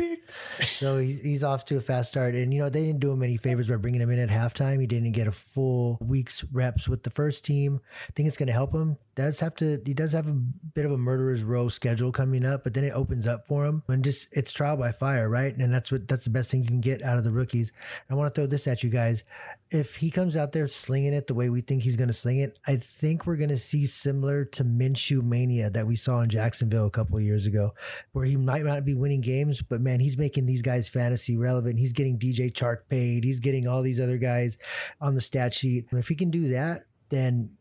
[0.77, 2.35] so he's, he's off to a fast start.
[2.35, 4.79] And, you know, they didn't do him any favors by bringing him in at halftime.
[4.79, 7.81] He didn't get a full week's reps with the first team.
[8.07, 8.97] I think it's going to help him.
[9.15, 12.63] Does have to, he does have a bit of a murderer's row schedule coming up,
[12.63, 15.55] but then it opens up for him and just it's trial by fire, right?
[15.55, 17.71] And that's what, that's the best thing you can get out of the rookies.
[18.09, 19.23] I want to throw this at you guys
[19.73, 22.37] if he comes out there slinging it the way we think he's going to sling
[22.37, 26.29] it, I think we're going to see similar to Minshew mania that we saw in
[26.29, 27.71] Jacksonville a couple years ago,
[28.11, 31.79] where he might not be winning games, but man, he's making these guys fantasy relevant.
[31.79, 33.23] He's getting DJ Chark paid.
[33.23, 34.57] He's getting all these other guys
[35.01, 35.87] on the stat sheet.
[35.91, 37.57] If he can do that, then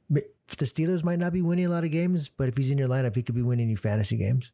[0.48, 2.88] the Steelers might not be winning a lot of games, but if he's in your
[2.88, 4.52] lineup, he could be winning you fantasy games.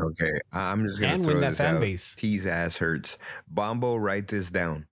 [0.00, 1.80] Okay, I'm just gonna and throw win that this fan out.
[1.80, 2.14] base.
[2.14, 3.18] Tease ass hurts.
[3.48, 4.86] Bombo, write this down.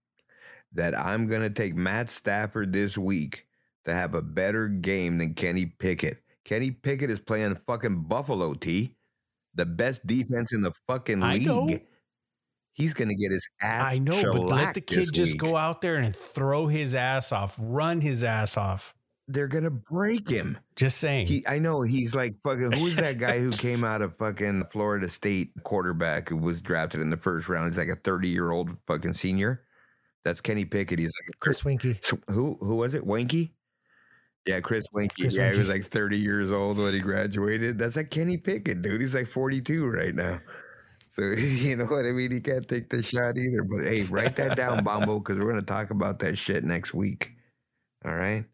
[0.72, 3.46] That I'm gonna take Matt Stafford this week
[3.84, 6.22] to have a better game than Kenny Pickett.
[6.44, 8.96] Kenny Pickett is playing fucking Buffalo T,
[9.54, 11.46] the best defense in the fucking I league.
[11.46, 11.68] know.
[12.72, 13.94] He's gonna get his ass.
[13.94, 15.40] I know, but let the kid just week.
[15.40, 18.92] go out there and throw his ass off, run his ass off.
[19.28, 20.58] They're gonna break him.
[20.76, 21.26] Just saying.
[21.26, 22.72] He, I know he's like fucking.
[22.72, 27.10] Who's that guy who came out of fucking Florida State quarterback who was drafted in
[27.10, 27.68] the first round?
[27.68, 29.62] He's like a thirty year old fucking senior.
[30.24, 30.98] That's Kenny Pickett.
[30.98, 32.04] He's like Chris Weinke.
[32.04, 33.06] So who who was it?
[33.06, 33.50] Weinke?
[34.46, 35.14] Yeah, Chris Weinke.
[35.20, 37.78] Chris yeah, he was like 30 years old when he graduated.
[37.78, 39.00] That's like Kenny Pickett, dude.
[39.00, 40.38] He's like 42 right now.
[41.08, 42.30] So you know what I mean?
[42.30, 43.64] He can't take the shot either.
[43.64, 47.32] But hey, write that down, Bombo, because we're gonna talk about that shit next week.
[48.04, 48.44] All right.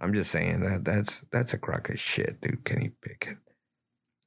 [0.00, 2.64] I'm just saying that that's that's a crock of shit, dude.
[2.64, 3.38] Kenny Pickett.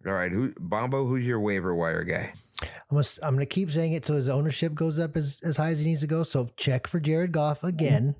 [0.05, 1.05] All right, who Bombo?
[1.05, 2.33] Who's your waiver wire guy?
[2.61, 5.69] I'm gonna, I'm gonna keep saying it till his ownership goes up as, as high
[5.69, 6.23] as he needs to go.
[6.23, 8.15] So check for Jared Goff again.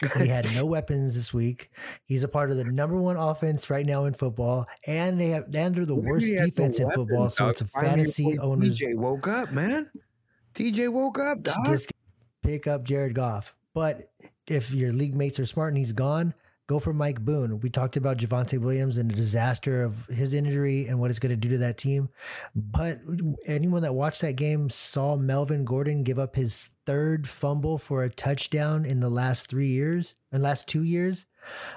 [0.00, 0.22] Mm-hmm.
[0.22, 1.70] he had no weapons this week.
[2.04, 5.44] He's a part of the number one offense right now in football, and they have
[5.54, 7.28] and they're the worst defense in football.
[7.28, 9.90] So it's a fantasy owners TJ woke up, man.
[10.54, 11.66] TJ woke up, dog.
[11.66, 11.92] just
[12.42, 13.54] pick up Jared Goff.
[13.74, 14.10] But
[14.46, 16.34] if your league mates are smart and he's gone,
[16.68, 17.60] go for Mike Boone.
[17.60, 21.30] We talked about Javonte Williams and the disaster of his injury and what it's going
[21.30, 22.10] to do to that team.
[22.54, 23.00] But
[23.46, 28.10] anyone that watched that game saw Melvin Gordon give up his third fumble for a
[28.10, 31.24] touchdown in the last three years, in last two years.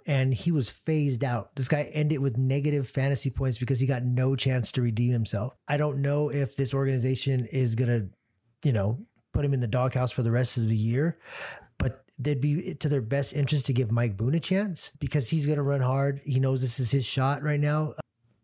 [0.05, 1.55] And he was phased out.
[1.55, 5.53] This guy ended with negative fantasy points because he got no chance to redeem himself.
[5.69, 9.67] I don't know if this organization is going to, you know, put him in the
[9.67, 11.17] doghouse for the rest of the year
[12.23, 15.57] they'd be to their best interest to give Mike Boone a chance because he's going
[15.57, 16.21] to run hard.
[16.23, 17.93] He knows this is his shot right now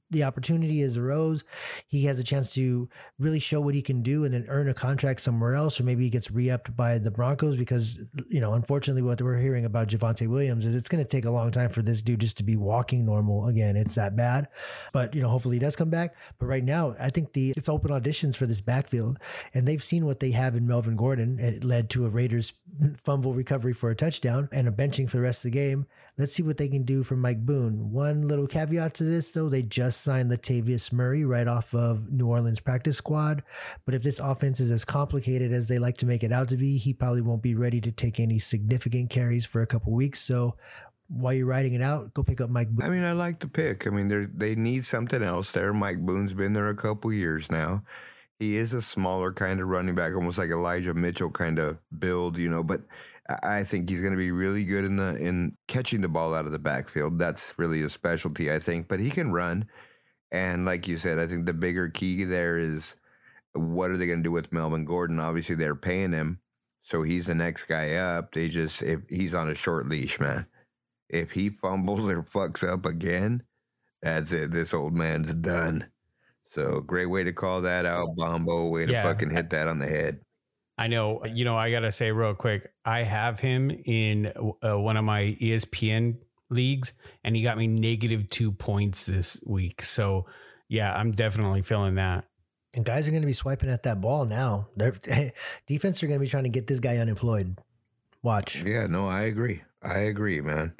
[0.09, 1.43] the opportunity is arose.
[1.87, 2.89] He has a chance to
[3.19, 6.03] really show what he can do and then earn a contract somewhere else, or maybe
[6.03, 7.99] he gets re-upped by the Broncos because,
[8.29, 11.31] you know, unfortunately, what we're hearing about Javonte Williams is it's going to take a
[11.31, 13.75] long time for this dude just to be walking normal again.
[13.75, 14.47] It's that bad,
[14.93, 16.15] but you know, hopefully he does come back.
[16.39, 19.19] But right now, I think the it's open auditions for this backfield,
[19.53, 21.39] and they've seen what they have in Melvin Gordon.
[21.39, 22.53] It led to a Raiders
[23.03, 25.85] fumble recovery for a touchdown and a benching for the rest of the game.
[26.17, 27.91] Let's see what they can do for Mike Boone.
[27.91, 32.27] One little caveat to this, though, they just signed Latavius Murray right off of New
[32.27, 33.43] Orleans practice squad.
[33.85, 36.57] But if this offense is as complicated as they like to make it out to
[36.57, 40.19] be, he probably won't be ready to take any significant carries for a couple weeks.
[40.19, 40.55] So
[41.07, 42.87] while you're writing it out, go pick up Mike Boone.
[42.87, 43.85] I mean, I like the pick.
[43.85, 45.71] I mean, they need something else there.
[45.71, 47.83] Mike Boone's been there a couple years now.
[48.39, 52.37] He is a smaller kind of running back, almost like Elijah Mitchell kind of build,
[52.37, 52.81] you know, but
[53.43, 56.45] I think he's going to be really good in the in catching the ball out
[56.45, 57.19] of the backfield.
[57.19, 58.87] That's really a specialty, I think.
[58.87, 59.65] But he can run,
[60.31, 62.95] and like you said, I think the bigger key there is
[63.53, 65.19] what are they going to do with Melvin Gordon?
[65.19, 66.39] Obviously, they're paying him,
[66.83, 68.31] so he's the next guy up.
[68.31, 70.45] They just if he's on a short leash, man.
[71.09, 73.43] If he fumbles or fucks up again,
[74.01, 74.51] that's it.
[74.51, 75.89] This old man's done.
[76.49, 78.69] So great way to call that out, Bombo.
[78.69, 79.03] Way to yeah.
[79.03, 80.21] fucking hit that on the head.
[80.77, 84.31] I know, you know, I got to say real quick, I have him in
[84.63, 86.17] uh, one of my ESPN
[86.49, 89.81] leagues and he got me negative two points this week.
[89.81, 90.27] So,
[90.69, 92.25] yeah, I'm definitely feeling that.
[92.73, 94.67] And guys are going to be swiping at that ball now.
[94.75, 94.93] Their
[95.67, 97.57] defense are going to be trying to get this guy unemployed.
[98.21, 98.63] Watch.
[98.63, 99.63] Yeah, no, I agree.
[99.81, 100.73] I agree, man.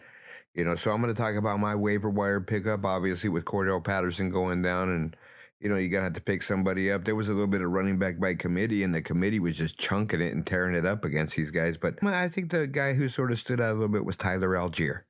[0.54, 3.84] You know, so I'm going to talk about my waiver wire pickup, obviously, with Cordarrelle
[3.84, 5.16] Patterson going down and
[5.60, 7.04] you know, you're gonna have to pick somebody up.
[7.04, 9.78] There was a little bit of running back by committee, and the committee was just
[9.78, 11.78] chunking it and tearing it up against these guys.
[11.78, 14.50] But I think the guy who sort of stood out a little bit was Tyler
[14.50, 15.02] Allgeier.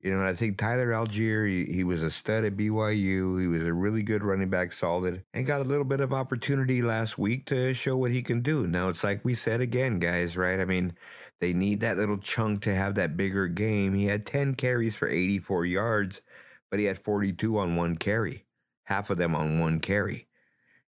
[0.00, 3.40] You know, I think Tyler Allgeier, he, he was a stud at BYU.
[3.40, 6.80] He was a really good running back, solid, and got a little bit of opportunity
[6.80, 8.68] last week to show what he can do.
[8.68, 10.60] Now, it's like we said again, guys, right?
[10.60, 10.94] I mean,
[11.40, 13.94] they need that little chunk to have that bigger game.
[13.94, 16.22] He had 10 carries for 84 yards,
[16.70, 18.45] but he had 42 on one carry
[18.86, 20.26] half of them on one carry.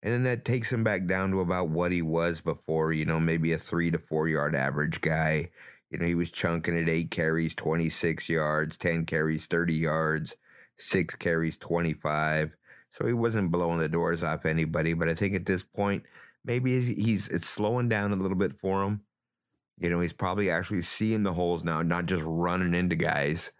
[0.03, 3.19] And then that takes him back down to about what he was before, you know,
[3.19, 5.49] maybe a three to four yard average guy.
[5.89, 10.35] You know, he was chunking at eight carries, 26 yards, 10 carries, 30 yards,
[10.77, 12.55] six carries, 25.
[12.89, 14.93] So he wasn't blowing the doors off anybody.
[14.93, 16.03] But I think at this point,
[16.43, 19.01] maybe he's it's slowing down a little bit for him.
[19.79, 23.51] You know, he's probably actually seeing the holes now, not just running into guys.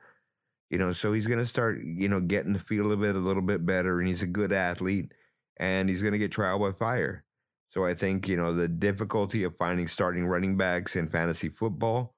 [0.69, 3.19] You know, so he's going to start, you know, getting the feel of it a
[3.19, 3.99] little bit better.
[3.99, 5.13] And he's a good athlete
[5.57, 7.23] and he's going to get trial by fire.
[7.69, 12.15] So I think, you know, the difficulty of finding starting running backs in fantasy football,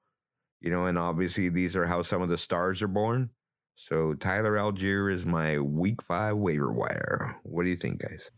[0.60, 3.30] you know, and obviously these are how some of the stars are born.
[3.74, 7.36] So Tyler Allgeier is my week five waiver wire.
[7.42, 8.30] What do you think, guys?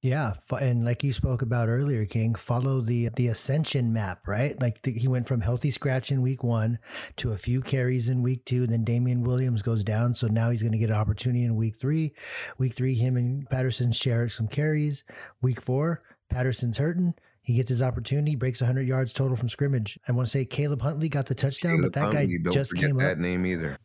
[0.00, 4.54] Yeah, and like you spoke about earlier, King, follow the the ascension map, right?
[4.60, 6.78] Like the, he went from healthy scratch in week one
[7.16, 8.62] to a few carries in week two.
[8.62, 11.56] and Then Damien Williams goes down, so now he's going to get an opportunity in
[11.56, 12.12] week three.
[12.58, 15.02] Week three, him and Patterson share some carries.
[15.42, 17.14] Week four, Patterson's hurting.
[17.42, 19.98] He gets his opportunity, breaks 100 yards total from scrimmage.
[20.06, 22.76] I want to say Caleb Huntley got the touchdown, Caleb but that Huntley, guy just
[22.76, 23.18] came that up.
[23.18, 23.78] name either.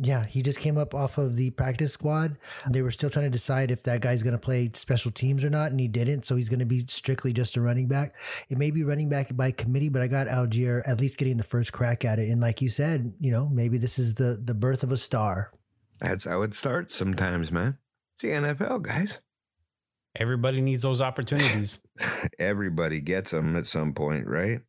[0.00, 2.36] Yeah, he just came up off of the practice squad.
[2.70, 5.50] They were still trying to decide if that guy's going to play special teams or
[5.50, 6.24] not, and he didn't.
[6.24, 8.14] So he's going to be strictly just a running back.
[8.48, 11.42] It may be running back by committee, but I got Allgeier at least getting the
[11.42, 12.28] first crack at it.
[12.28, 15.52] And like you said, you know, maybe this is the the birth of a star.
[16.00, 17.78] That's how it starts sometimes, man.
[18.14, 19.20] It's the NFL, guys.
[20.14, 21.80] Everybody needs those opportunities.
[22.38, 24.60] Everybody gets them at some point, right?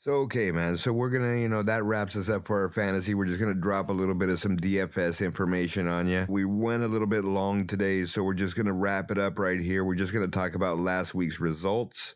[0.00, 0.76] So okay, man.
[0.76, 3.14] So we're gonna, you know, that wraps us up for our fantasy.
[3.14, 6.24] We're just gonna drop a little bit of some DFS information on you.
[6.28, 9.60] We went a little bit long today, so we're just gonna wrap it up right
[9.60, 9.84] here.
[9.84, 12.14] We're just gonna talk about last week's results.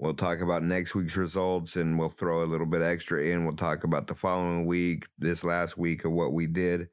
[0.00, 3.44] We'll talk about next week's results, and we'll throw a little bit extra in.
[3.44, 6.88] We'll talk about the following week, this last week of what we did.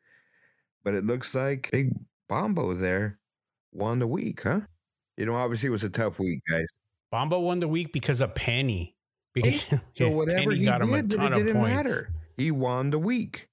[0.84, 1.93] But it looks like Big
[2.30, 3.18] Bombo there
[3.72, 4.62] won the week, huh?
[5.18, 6.78] You know, obviously it was a tough week, guys.
[7.12, 8.95] Bombo won the week because of Penny.
[9.36, 12.10] Because so whatever he, got him a ton it didn't matter.
[12.38, 13.48] He won the week.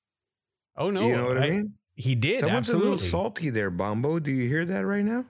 [0.77, 1.75] Oh no, you know what I, I- mean?
[1.95, 2.89] he did Someone's absolutely.
[2.89, 4.19] a little salty there, Bombo.
[4.19, 5.27] Do you hear that right now?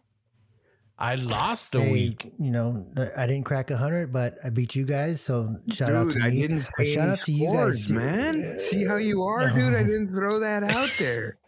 [0.99, 2.33] I lost the Hey, week.
[2.39, 2.87] You know,
[3.17, 5.21] I didn't crack a hundred, but I beat you guys.
[5.21, 6.41] So shout out to dude, I me.
[6.43, 7.97] didn't But say shout any out to you scores, guys, dude.
[7.97, 8.59] man.
[8.61, 9.75] See how you are, dude.
[9.75, 11.39] I didn't throw that out there.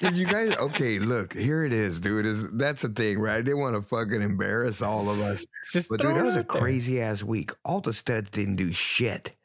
[0.00, 0.54] Did you guys?
[0.56, 2.26] Okay, look, here it is, dude.
[2.26, 3.36] Is that's the thing, right?
[3.36, 5.46] I didn't want to fucking embarrass all of us.
[5.70, 6.62] Just But dude, that was a out there.
[6.62, 7.52] crazy ass week.
[7.64, 9.36] All the studs didn't do shit.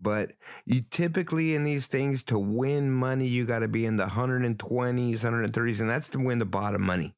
[0.00, 0.32] But
[0.66, 5.24] you typically in these things to win money, you got to be in the 120s,
[5.24, 7.14] 130s, and that's to win the bottom money.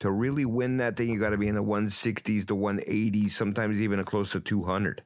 [0.00, 3.80] To really win that thing, you got to be in the 160s, the 180s, sometimes
[3.80, 5.04] even a close to 200.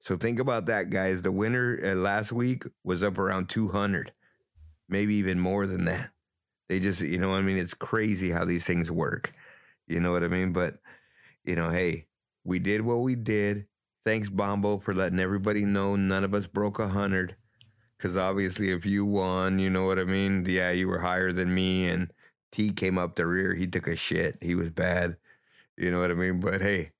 [0.00, 1.22] So think about that, guys.
[1.22, 4.12] The winner uh, last week was up around 200,
[4.88, 6.10] maybe even more than that.
[6.68, 9.32] They just, you know, what I mean, it's crazy how these things work.
[9.86, 10.52] You know what I mean?
[10.52, 10.78] But,
[11.44, 12.06] you know, hey,
[12.44, 13.66] we did what we did.
[14.04, 17.36] Thanks, Bombo, for letting everybody know none of us broke a hundred.
[17.96, 20.44] Because obviously, if you won, you know what I mean.
[20.46, 22.12] Yeah, you were higher than me, and
[22.52, 23.54] T came up the rear.
[23.54, 24.38] He took a shit.
[24.40, 25.16] He was bad.
[25.76, 26.38] You know what I mean.
[26.38, 26.92] But hey,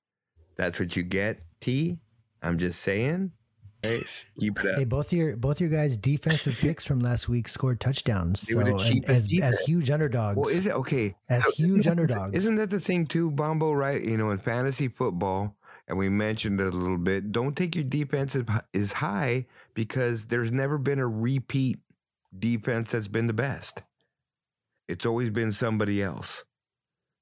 [0.57, 1.99] that's what you get, T.
[2.41, 3.31] I'm just saying.
[3.83, 4.77] Keep it up.
[4.77, 8.41] Hey, both your both your guys' defensive picks from last week scored touchdowns.
[8.41, 10.37] They So, were the cheapest as, as huge underdogs.
[10.37, 11.15] Well, is it okay?
[11.29, 12.33] as No, huge underdogs.
[12.33, 13.71] Isn't that the thing too, Bombo?
[13.73, 14.03] Right?
[14.03, 15.55] You know, in fantasy football,
[15.87, 17.31] and we mentioned it a little bit.
[17.31, 18.37] Don't take your defense
[18.73, 21.79] as high because there's never been a repeat
[22.37, 23.83] defense that's been the best.
[24.87, 26.43] It's always been somebody else.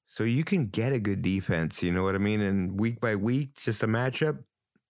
[0.05, 1.83] So you can get a good defense.
[1.83, 2.41] You know what I mean?
[2.41, 4.39] And week by week, just a matchup.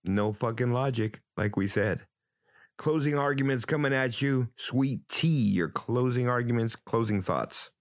[0.08, 2.01] No fucking logic, like we said.
[2.78, 4.49] Closing arguments coming at you.
[4.55, 5.28] Sweet tea.
[5.28, 7.72] Your closing arguments, closing thoughts.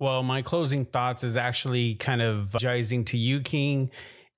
[0.00, 3.90] Well, my closing thoughts is actually kind of apologizing to you, King,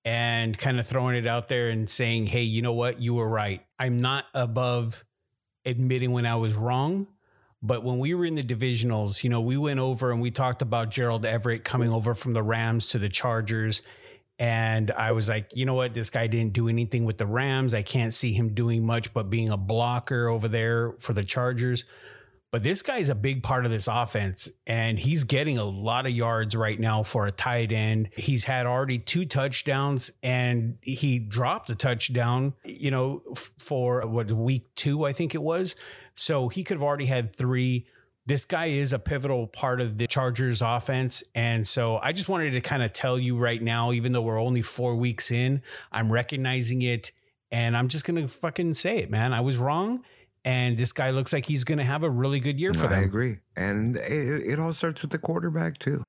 [0.05, 3.01] and kind of throwing it out there and saying, hey, you know what?
[3.01, 3.65] You were right.
[3.79, 5.05] I'm not above
[5.65, 7.07] admitting when I was wrong.
[7.63, 10.63] But when we were in the divisionals, you know, we went over and we talked
[10.63, 13.83] about Gerald Everett coming over from the Rams to the Chargers.
[14.41, 15.93] And I was like, you know what?
[15.93, 17.75] This guy didn't do anything with the Rams.
[17.75, 21.85] I can't see him doing much but being a blocker over there for the Chargers.
[22.51, 26.13] But this guy's a big part of this offense, and he's getting a lot of
[26.13, 28.09] yards right now for a tight end.
[28.17, 33.23] He's had already two touchdowns, and he dropped a touchdown, you know,
[33.59, 35.77] for what week two, I think it was.
[36.17, 37.87] So he could have already had three.
[38.31, 41.25] This guy is a pivotal part of the Chargers offense.
[41.35, 44.41] And so I just wanted to kind of tell you right now, even though we're
[44.41, 47.11] only four weeks in, I'm recognizing it.
[47.51, 49.33] And I'm just going to fucking say it, man.
[49.33, 50.05] I was wrong.
[50.45, 53.01] And this guy looks like he's going to have a really good year for them.
[53.01, 56.05] I agree, and it, it all starts with the quarterback too.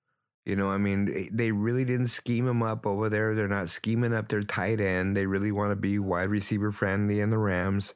[0.45, 3.35] You know, I mean, they really didn't scheme him up over there.
[3.35, 5.17] They're not scheming up their tight end.
[5.17, 7.95] They really want to be wide receiver friendly in the Rams,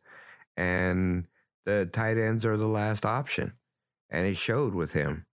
[0.57, 1.25] and
[1.65, 3.53] the tight ends are the last option,
[4.15, 5.25] and it showed with him.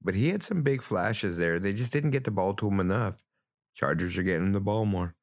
[0.00, 1.58] But he had some big flashes there.
[1.58, 3.16] They just didn't get the ball to him enough.
[3.74, 5.16] Chargers are getting the ball more.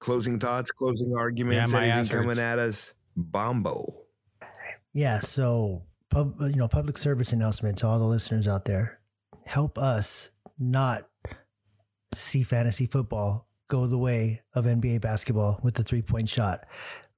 [0.00, 2.94] Closing thoughts, closing arguments, my anything coming at us?
[3.16, 3.94] Bombo.
[4.92, 8.98] Yeah, so pub, uh, you know, public service announcement to all the listeners out there:
[9.46, 11.08] help us not
[12.14, 16.64] see fantasy football go the way of NBA basketball with the three point shot.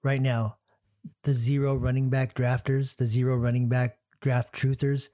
[0.02, 0.58] Right now,
[1.22, 5.10] the zero running back drafters, the zero running back draft truthers,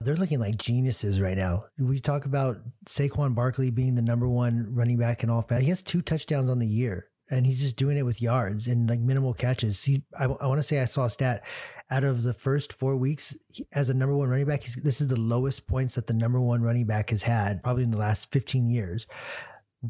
[0.00, 1.66] they're looking like geniuses right now.
[1.78, 2.56] We talk about
[2.86, 5.46] Saquon Barkley being the number one running back in all.
[5.60, 8.88] He has two touchdowns on the year, and he's just doing it with yards and
[8.88, 9.84] like minimal catches.
[9.84, 11.44] He, I, I want to say I saw a stat
[11.90, 14.62] out of the first four weeks he- as a number one running back.
[14.62, 17.90] This is the lowest points that the number one running back has had probably in
[17.90, 19.06] the last 15 years.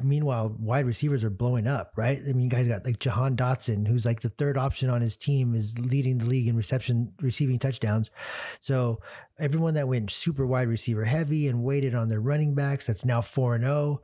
[0.03, 2.19] Meanwhile, wide receivers are blowing up, right?
[2.19, 5.17] I mean, you guys got like Jahan Dotson, who's like the third option on his
[5.17, 8.11] team, is leading the league in reception, receiving touchdowns.
[8.61, 9.01] So
[9.39, 13.21] everyone that went super wide receiver heavy and waited on their running backs, that's now
[13.21, 14.03] 4 and 0.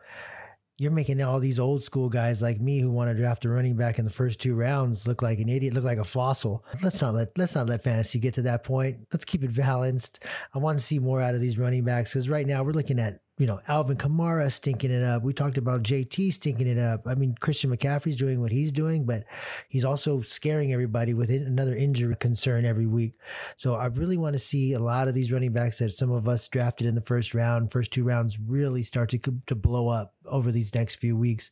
[0.78, 3.76] You're making all these old school guys like me who want to draft a running
[3.76, 6.64] back in the first two rounds look like an idiot, look like a fossil.
[6.82, 9.07] Let's not let let's not let fantasy get to that point.
[9.12, 10.24] Let's keep it balanced.
[10.55, 12.99] I want to see more out of these running backs because right now we're looking
[12.99, 15.22] at you know Alvin Kamara stinking it up.
[15.22, 17.07] We talked about JT stinking it up.
[17.07, 19.24] I mean Christian McCaffrey's doing what he's doing, but
[19.66, 23.14] he's also scaring everybody with another injury concern every week.
[23.57, 26.28] So I really want to see a lot of these running backs that some of
[26.28, 30.14] us drafted in the first round, first two rounds, really start to to blow up
[30.26, 31.51] over these next few weeks.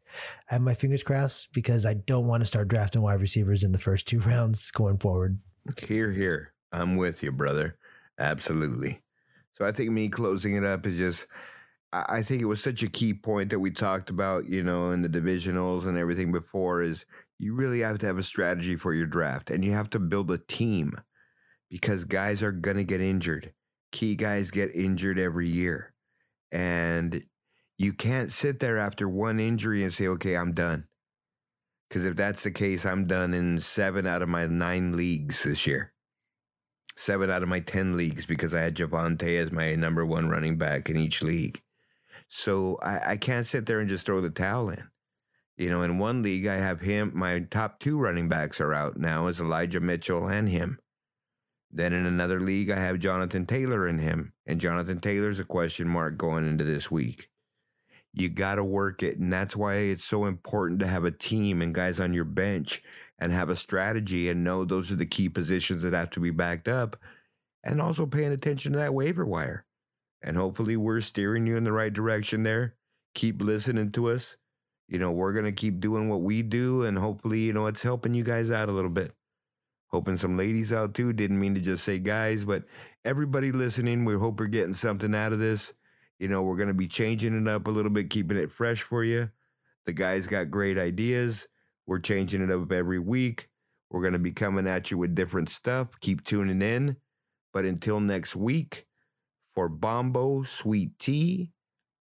[0.51, 3.73] I have my fingers crossed because I don't want to start drafting wide receivers in
[3.73, 5.39] the first two rounds going forward.
[5.87, 6.53] Here, here.
[6.71, 7.79] I'm with you, brother.
[8.19, 9.01] Absolutely.
[9.57, 11.27] So I think me closing it up is just,
[11.93, 15.03] I think it was such a key point that we talked about, you know, in
[15.03, 17.07] the divisionals and everything before is
[17.39, 20.31] you really have to have a strategy for your draft and you have to build
[20.31, 20.93] a team.
[21.71, 23.53] because guys are going to get injured.
[23.93, 25.95] Key guys get injured every year.
[26.53, 27.25] And
[27.77, 30.87] you can't sit there after one injury and say, okay, I'm done.
[31.89, 35.67] Because if that's the case, I'm done in seven out of my nine leagues this
[35.67, 35.93] year.
[36.97, 40.59] Seven out of my 10 leagues because I had Javonte as my number one running
[40.59, 41.61] back in each league.
[42.29, 44.85] So I, I can't sit there and just throw the towel in.
[45.57, 48.97] You know, in one league, I have him, my top two running backs are out
[48.97, 50.79] now is Elijah Mitchell and him.
[51.71, 55.89] Then in another league, I have Jonathan Taylor and him, and Jonathan Taylor's a question
[55.89, 57.29] mark going into this week.
[58.15, 61.61] You got to work it, and that's why it's so important to have a team
[61.61, 62.83] and guys on your bench
[63.19, 66.31] and have a strategy and know those are the key positions that have to be
[66.31, 66.97] backed up,
[67.65, 69.67] and also paying attention to that waiver wire.
[70.23, 72.75] And hopefully, we're steering you in the right direction there.
[73.15, 74.37] Keep listening to us.
[74.89, 77.83] You know, we're going to keep doing what we do, and hopefully, you know, it's
[77.83, 79.13] helping you guys out a little bit
[79.89, 81.13] hoping some ladies out too.
[81.13, 82.65] Didn't mean to just say guys, but
[83.05, 85.73] everybody listening, we hope we're getting something out of this.
[86.19, 88.83] You know, we're going to be changing it up a little bit, keeping it fresh
[88.83, 89.31] for you.
[89.87, 91.47] The guys got great ideas.
[91.87, 93.49] We're changing it up every week.
[93.91, 95.89] We're going to be coming at you with different stuff.
[96.01, 96.97] Keep tuning in.
[97.55, 98.87] But until next week,
[99.59, 101.51] for Bombo Sweet Tea.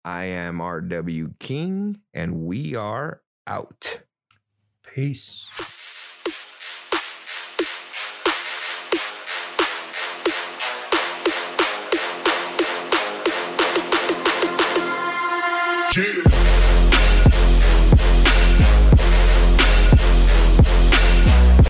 [0.05, 4.03] I am RW King, and we are out.
[4.95, 5.45] Peace.
[15.97, 16.30] Yeah.